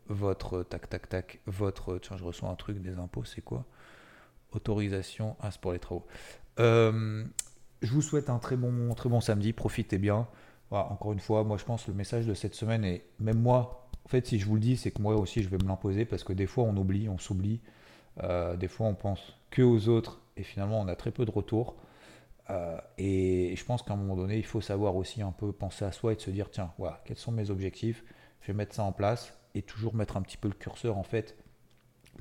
votre 0.07 0.63
tac 0.63 0.87
tac 0.87 1.09
tac 1.09 1.39
votre 1.47 1.97
tiens 1.97 2.15
je 2.15 2.23
reçois 2.23 2.49
un 2.49 2.55
truc 2.55 2.79
des 2.81 2.99
impôts 2.99 3.23
c'est 3.23 3.41
quoi? 3.41 3.65
Autorisation 4.51 5.35
ah 5.39 5.49
c'est 5.51 5.59
pour 5.59 5.73
les 5.73 5.79
travaux. 5.79 6.05
Euh, 6.59 7.25
je 7.81 7.91
vous 7.91 8.01
souhaite 8.03 8.29
un 8.29 8.37
très 8.39 8.55
bon 8.55 8.93
très 8.93 9.09
bon 9.09 9.19
samedi 9.19 9.51
profitez 9.51 9.97
bien. 9.97 10.27
Encore 10.69 11.13
une 11.13 11.19
fois 11.19 11.43
moi 11.43 11.57
je 11.57 11.65
pense 11.65 11.87
le 11.87 11.93
message 11.95 12.27
de 12.27 12.35
cette 12.35 12.53
semaine 12.53 12.85
et 12.85 13.03
même 13.19 13.39
moi 13.39 13.86
en 14.07 14.09
fait, 14.09 14.25
si 14.25 14.39
je 14.39 14.45
vous 14.45 14.55
le 14.55 14.61
dis, 14.61 14.77
c'est 14.77 14.91
que 14.91 15.01
moi 15.01 15.17
aussi, 15.17 15.43
je 15.43 15.49
vais 15.49 15.57
me 15.57 15.67
l'imposer 15.67 16.05
parce 16.05 16.23
que 16.23 16.31
des 16.31 16.45
fois, 16.45 16.63
on 16.63 16.77
oublie, 16.77 17.09
on 17.09 17.17
s'oublie. 17.17 17.59
Euh, 18.23 18.55
des 18.55 18.69
fois, 18.69 18.87
on 18.87 18.95
pense 18.95 19.37
que 19.49 19.61
aux 19.61 19.89
autres 19.89 20.21
et 20.37 20.43
finalement, 20.43 20.79
on 20.79 20.87
a 20.87 20.95
très 20.95 21.11
peu 21.11 21.25
de 21.25 21.31
retours. 21.31 21.75
Euh, 22.49 22.77
et 22.97 23.53
je 23.57 23.65
pense 23.65 23.83
qu'à 23.83 23.95
un 23.95 23.97
moment 23.97 24.15
donné, 24.15 24.37
il 24.37 24.45
faut 24.45 24.61
savoir 24.61 24.95
aussi 24.95 25.21
un 25.21 25.33
peu 25.33 25.51
penser 25.51 25.83
à 25.83 25.91
soi 25.91 26.13
et 26.13 26.15
de 26.15 26.21
se 26.21 26.31
dire 26.31 26.49
tiens, 26.49 26.71
voilà, 26.77 27.01
quels 27.03 27.17
sont 27.17 27.33
mes 27.33 27.49
objectifs? 27.49 28.05
Je 28.39 28.47
vais 28.47 28.53
mettre 28.53 28.73
ça 28.73 28.83
en 28.83 28.93
place 28.93 29.37
et 29.55 29.61
toujours 29.61 29.93
mettre 29.93 30.15
un 30.15 30.21
petit 30.21 30.37
peu 30.37 30.47
le 30.47 30.53
curseur 30.53 30.97
en 30.97 31.03
fait. 31.03 31.35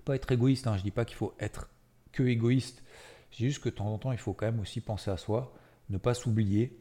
Pas 0.05 0.16
être 0.16 0.33
égoïste, 0.33 0.66
hein, 0.66 0.77
je 0.77 0.83
dis 0.83 0.90
pas 0.90 1.05
qu'il 1.05 1.16
faut 1.16 1.35
être 1.38 1.70
que 2.11 2.25
égoïste. 2.25 2.83
Dis 3.31 3.44
juste 3.44 3.62
que 3.62 3.68
de 3.68 3.77
temps 3.77 3.94
en 3.94 3.99
temps, 3.99 4.11
il 4.11 4.18
faut 4.18 4.33
quand 4.33 4.46
même 4.46 4.59
aussi 4.59 4.81
penser 4.81 5.12
à 5.12 5.16
soi, 5.16 5.55
ne 5.88 5.99
pas 5.99 6.14
s'oublier, 6.14 6.81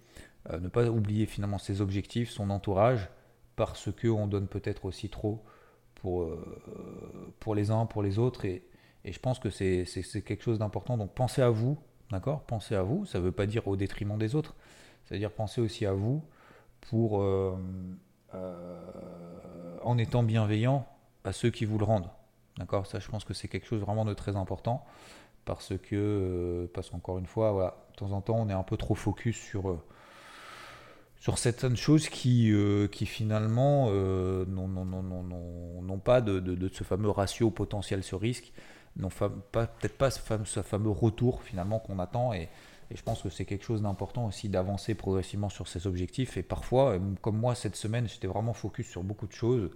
euh, 0.50 0.60
ne 0.60 0.68
pas 0.68 0.90
oublier 0.90 1.28
finalement 1.28 1.60
ses 1.60 1.80
objectifs, 1.80 2.32
son 2.32 2.50
entourage 2.50 3.08
parce 3.56 3.90
qu'on 3.92 4.28
donne 4.28 4.48
peut-être 4.48 4.86
aussi 4.86 5.10
trop 5.10 5.44
pour, 5.96 6.24
euh, 6.24 7.34
pour 7.40 7.56
les 7.56 7.72
uns, 7.72 7.86
pour 7.86 8.04
les 8.04 8.20
autres. 8.20 8.46
Et, 8.46 8.64
et 9.04 9.12
je 9.12 9.20
pense 9.20 9.40
que 9.40 9.50
c'est 9.50 9.86
quelque 10.26 10.44
chose 10.44 10.60
d'important. 10.60 10.98
Donc 10.98 11.14
pensez 11.14 11.42
à 11.42 11.50
vous, 11.50 11.78
d'accord? 12.12 12.42
Pensez 12.44 12.76
à 12.76 12.84
vous. 12.84 13.06
Ça 13.06 13.20
ne 13.20 13.24
veut 13.24 13.32
pas 13.32 13.46
dire 13.46 13.68
au 13.68 13.76
détriment 13.76 14.18
des 14.18 14.36
autres. 14.36 14.56
C'est-à-dire 15.06 15.32
pensez 15.32 15.62
aussi 15.62 15.86
à 15.86 15.94
vous 15.94 16.24
pour, 16.82 17.22
euh, 17.22 17.56
euh, 18.34 19.78
en 19.84 19.98
étant 19.98 20.24
bienveillant 20.24 20.88
à 21.24 21.32
ceux 21.32 21.52
qui 21.52 21.66
vous 21.66 21.78
le 21.78 21.86
rendent. 21.86 22.10
D'accord? 22.58 22.88
Ça, 22.88 23.00
je 23.00 23.10
pense 23.10 23.24
que 23.24 23.34
c'est 23.34 23.48
quelque 23.48 23.68
chose 23.68 23.82
vraiment 23.82 24.06
de 24.06 24.14
très 24.14 24.36
important. 24.36 24.86
Parce 25.46 25.78
que, 25.78 26.68
parce 26.74 26.90
qu'encore 26.90 27.20
une 27.20 27.28
fois, 27.28 27.52
voilà, 27.52 27.78
de 27.92 27.98
temps 27.98 28.12
en 28.14 28.22
temps, 28.22 28.38
on 28.40 28.50
est 28.50 28.54
un 28.54 28.64
peu 28.64 28.78
trop 28.78 28.96
focus 28.96 29.38
sur 29.38 29.80
sur 31.26 31.40
certaines 31.40 31.76
choses 31.76 32.08
qui, 32.08 32.52
euh, 32.52 32.88
qui 32.88 33.08
finalement 33.08 33.88
euh, 33.90 34.46
n'ont 34.46 35.98
pas 35.98 36.22
de, 36.22 36.70
ce 36.72 36.84
fameux 36.84 37.10
ratio 37.10 37.50
potentiel 37.50 38.04
sur 38.04 38.22
risque, 38.22 38.54
n'ont 38.96 39.10
peut-être 39.10 39.98
pas 39.98 40.12
ce 40.12 40.20
fameux, 40.20 40.92
retour 40.92 41.42
finalement 41.42 41.80
qu'on 41.80 41.98
attend. 41.98 42.32
Et, 42.34 42.48
je 42.94 43.02
pense 43.02 43.24
que 43.24 43.30
c'est 43.30 43.46
quelque 43.46 43.66
chose 43.66 43.82
d'important 43.82 44.28
aussi 44.28 44.50
d'avancer 44.50 44.94
progressivement 44.94 45.50
sur 45.50 45.68
ces 45.68 45.88
objectifs. 45.88 46.38
Et 46.38 46.44
parfois, 46.44 47.00
comme 47.24 47.40
moi 47.40 47.56
cette 47.56 47.76
semaine, 47.76 48.08
j'étais 48.08 48.28
vraiment 48.28 48.54
focus 48.54 48.88
sur 48.88 49.02
beaucoup 49.02 49.26
de 49.26 49.34
choses. 49.34 49.72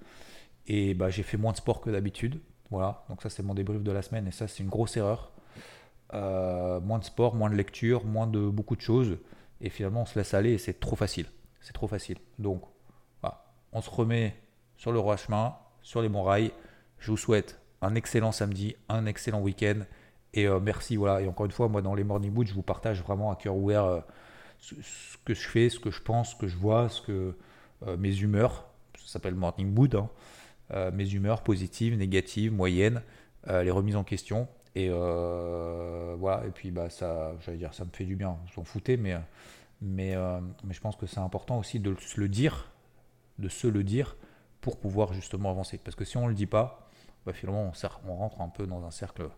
Et 0.67 0.93
bah, 0.93 1.09
j'ai 1.09 1.23
fait 1.23 1.37
moins 1.37 1.53
de 1.53 1.57
sport 1.57 1.81
que 1.81 1.89
d'habitude. 1.89 2.39
Voilà, 2.69 3.03
donc 3.09 3.23
ça 3.23 3.31
c'est 3.31 3.41
mon 3.41 3.55
débrief 3.55 3.81
de 3.81 3.91
la 3.91 4.03
semaine. 4.03 4.27
Et 4.27 4.31
ça 4.31 4.47
c'est 4.47 4.61
une 4.61 4.69
grosse 4.69 4.97
erreur. 4.97 5.31
Euh, 6.13 6.79
moins 6.79 6.99
de 6.99 7.05
sport, 7.05 7.33
moins 7.33 7.49
de 7.49 7.55
lecture, 7.55 8.05
moins 8.05 8.27
de 8.27 8.47
beaucoup 8.47 8.75
de 8.75 8.81
choses. 8.81 9.17
Et 9.61 9.71
finalement 9.71 10.03
on 10.03 10.05
se 10.05 10.19
laisse 10.19 10.35
aller 10.35 10.51
et 10.51 10.59
c'est 10.59 10.79
trop 10.79 10.95
facile. 10.95 11.25
C'est 11.61 11.73
trop 11.73 11.87
facile. 11.87 12.17
Donc, 12.37 12.63
on 13.71 13.81
se 13.81 13.89
remet 13.89 14.35
sur 14.77 14.91
le 14.91 14.99
roi 14.99 15.17
chemin, 15.17 15.55
sur 15.81 16.01
les 16.01 16.09
bons 16.09 16.23
rails. 16.23 16.51
Je 16.99 17.11
vous 17.11 17.17
souhaite 17.17 17.59
un 17.81 17.95
excellent 17.95 18.31
samedi, 18.31 18.75
un 18.87 19.05
excellent 19.05 19.41
week-end. 19.41 19.81
Et 20.33 20.47
euh, 20.47 20.59
merci. 20.59 20.95
Voilà. 20.95 21.21
Et 21.21 21.27
encore 21.27 21.45
une 21.45 21.51
fois, 21.51 21.67
moi, 21.67 21.81
dans 21.81 21.95
les 21.95 22.03
Morning 22.03 22.31
Boots, 22.31 22.47
je 22.47 22.53
vous 22.53 22.63
partage 22.63 23.01
vraiment 23.01 23.31
à 23.31 23.35
cœur 23.35 23.55
ouvert 23.55 23.85
euh, 23.85 23.99
ce, 24.59 24.75
que 25.25 25.33
je 25.33 25.47
fais, 25.47 25.69
ce 25.69 25.79
que 25.79 25.91
je 25.91 26.01
pense, 26.01 26.31
ce 26.31 26.35
que 26.35 26.47
je 26.47 26.57
vois, 26.57 26.89
ce 26.89 27.01
que 27.01 27.35
euh, 27.87 27.97
mes 27.97 28.15
humeurs. 28.19 28.65
Ça 28.97 29.13
s'appelle 29.13 29.35
Morning 29.35 29.71
Mood. 29.71 29.95
Hein, 29.95 30.09
mes 30.93 31.13
humeurs 31.13 31.41
positives, 31.41 31.97
négatives, 31.97 32.53
moyennes, 32.53 33.01
les 33.47 33.71
remises 33.71 33.95
en 33.95 34.03
question. 34.03 34.47
Et 34.75 34.89
voilà. 34.89 36.43
Puis, 36.53 36.69
bah, 36.69 36.91
ça, 36.91 37.33
j'allais 37.39 37.57
dire, 37.57 37.73
ça 37.73 37.85
me 37.85 37.89
fait 37.91 38.05
du 38.05 38.15
bien. 38.15 38.37
Vous 38.45 38.53
s'en 38.53 38.63
foutez, 38.63 38.95
mais 38.95 39.15
mais, 39.81 40.15
euh, 40.15 40.39
mais 40.63 40.73
je 40.73 40.81
pense 40.81 40.95
que 40.95 41.05
c'est 41.05 41.19
important 41.19 41.57
aussi 41.57 41.79
de 41.79 41.95
se 41.95 42.19
le 42.19 42.27
dire, 42.27 42.71
de 43.37 43.49
se 43.49 43.67
le 43.67 43.83
dire 43.83 44.15
pour 44.61 44.77
pouvoir 44.77 45.13
justement 45.13 45.49
avancer. 45.49 45.77
Parce 45.77 45.95
que 45.95 46.05
si 46.05 46.17
on 46.17 46.23
ne 46.23 46.29
le 46.29 46.35
dit 46.35 46.45
pas, 46.45 46.89
bah, 47.25 47.33
finalement 47.33 47.71
on, 48.07 48.15
rentre 48.15 48.41
un 48.41 48.49
peu 48.49 48.67
dans 48.67 48.85
un 48.85 48.91
cercle. 48.91 49.29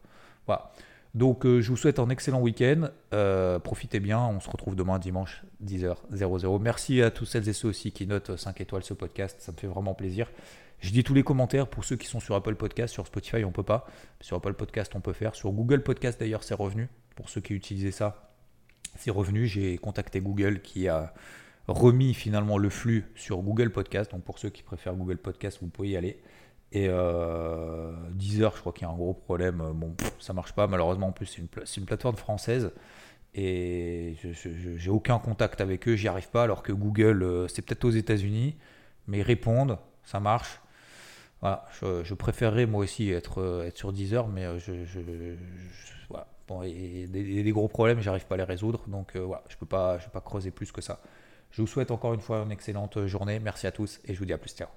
Voilà. 0.47 0.71
Donc 1.13 1.45
euh, 1.45 1.61
je 1.61 1.69
vous 1.69 1.77
souhaite 1.77 1.99
un 1.99 2.09
excellent 2.09 2.41
week-end. 2.41 2.89
Euh, 3.13 3.59
profitez 3.59 3.99
bien. 3.99 4.19
On 4.19 4.39
se 4.39 4.49
retrouve 4.49 4.75
demain 4.75 4.97
dimanche 4.97 5.43
10h00. 5.63 6.59
Merci 6.59 7.01
à 7.01 7.11
tous 7.11 7.25
celles 7.25 7.47
et 7.49 7.53
ceux 7.53 7.67
aussi 7.67 7.91
qui 7.91 8.07
notent 8.07 8.35
5 8.35 8.61
étoiles 8.61 8.83
ce 8.83 8.93
podcast. 8.93 9.39
Ça 9.41 9.51
me 9.51 9.57
fait 9.57 9.67
vraiment 9.67 9.93
plaisir. 9.93 10.31
Je 10.79 10.89
dis 10.91 11.03
tous 11.03 11.13
les 11.13 11.21
commentaires 11.21 11.67
pour 11.67 11.83
ceux 11.83 11.95
qui 11.95 12.07
sont 12.07 12.19
sur 12.19 12.33
Apple 12.33 12.55
Podcast. 12.55 12.91
Sur 12.91 13.05
Spotify, 13.05 13.45
on 13.45 13.51
peut 13.51 13.61
pas. 13.61 13.85
Sur 14.19 14.37
Apple 14.37 14.53
Podcast, 14.53 14.93
on 14.95 15.01
peut 15.01 15.13
faire. 15.13 15.35
Sur 15.35 15.51
Google 15.51 15.83
Podcast, 15.83 16.19
d'ailleurs, 16.19 16.43
c'est 16.43 16.55
revenu. 16.55 16.89
Pour 17.15 17.29
ceux 17.29 17.41
qui 17.41 17.53
utilisaient 17.53 17.91
ça, 17.91 18.30
c'est 18.97 19.11
revenu. 19.11 19.47
J'ai 19.47 19.77
contacté 19.77 20.21
Google 20.21 20.61
qui 20.61 20.87
a 20.87 21.13
remis 21.67 22.13
finalement 22.13 22.57
le 22.57 22.69
flux 22.69 23.05
sur 23.15 23.41
Google 23.41 23.71
Podcast. 23.71 24.11
Donc 24.11 24.23
pour 24.23 24.39
ceux 24.39 24.49
qui 24.49 24.63
préfèrent 24.63 24.95
Google 24.95 25.17
Podcast, 25.17 25.59
vous 25.61 25.67
pouvez 25.67 25.89
y 25.89 25.97
aller. 25.97 26.21
Et 26.73 26.87
euh, 26.89 27.93
Deezer, 28.11 28.55
je 28.55 28.61
crois 28.61 28.71
qu'il 28.71 28.87
y 28.87 28.89
a 28.89 28.93
un 28.93 28.95
gros 28.95 29.13
problème. 29.13 29.57
Bon, 29.73 29.95
ça 30.19 30.33
marche 30.33 30.53
pas. 30.53 30.67
Malheureusement, 30.67 31.07
en 31.07 31.11
plus, 31.11 31.25
c'est 31.25 31.77
une, 31.77 31.85
plateforme 31.85 32.15
française. 32.15 32.71
Et 33.33 34.15
j'ai 34.53 34.89
aucun 34.89 35.19
contact 35.19 35.61
avec 35.61 35.87
eux, 35.87 35.95
j'y 35.95 36.07
arrive 36.07 36.29
pas. 36.29 36.43
Alors 36.43 36.63
que 36.63 36.71
Google, 36.71 37.23
euh, 37.23 37.47
c'est 37.47 37.61
peut-être 37.61 37.85
aux 37.85 37.91
États-Unis, 37.91 38.57
mais 39.07 39.19
ils 39.19 39.23
répondent, 39.23 39.77
ça 40.03 40.19
marche. 40.19 40.61
Voilà, 41.41 41.65
je, 41.81 42.13
préférerais 42.13 42.67
moi 42.67 42.83
aussi 42.83 43.09
être, 43.09 43.41
euh, 43.41 43.65
être 43.65 43.77
sur 43.77 43.91
Deezer, 43.91 44.27
mais 44.27 44.45
euh, 44.45 44.59
je, 44.59 44.73
Et 46.63 47.07
des, 47.07 47.43
des, 47.43 47.51
gros 47.51 47.67
problèmes, 47.67 48.01
j'arrive 48.01 48.25
pas 48.25 48.35
à 48.35 48.37
les 48.39 48.43
résoudre, 48.43 48.81
donc 48.87 49.15
euh, 49.15 49.19
voilà, 49.19 49.43
je 49.49 49.55
peux 49.55 49.65
peux 49.65 49.69
pas 50.11 50.21
creuser 50.23 50.51
plus 50.51 50.71
que 50.71 50.81
ça. 50.81 50.99
Je 51.51 51.61
vous 51.61 51.67
souhaite 51.67 51.91
encore 51.91 52.13
une 52.13 52.21
fois 52.21 52.43
une 52.43 52.51
excellente 52.51 53.05
journée. 53.07 53.39
Merci 53.39 53.67
à 53.67 53.71
tous 53.71 53.99
et 54.05 54.13
je 54.13 54.19
vous 54.19 54.25
dis 54.25 54.33
à 54.33 54.37
plus. 54.37 54.51
Ciao. 54.51 54.71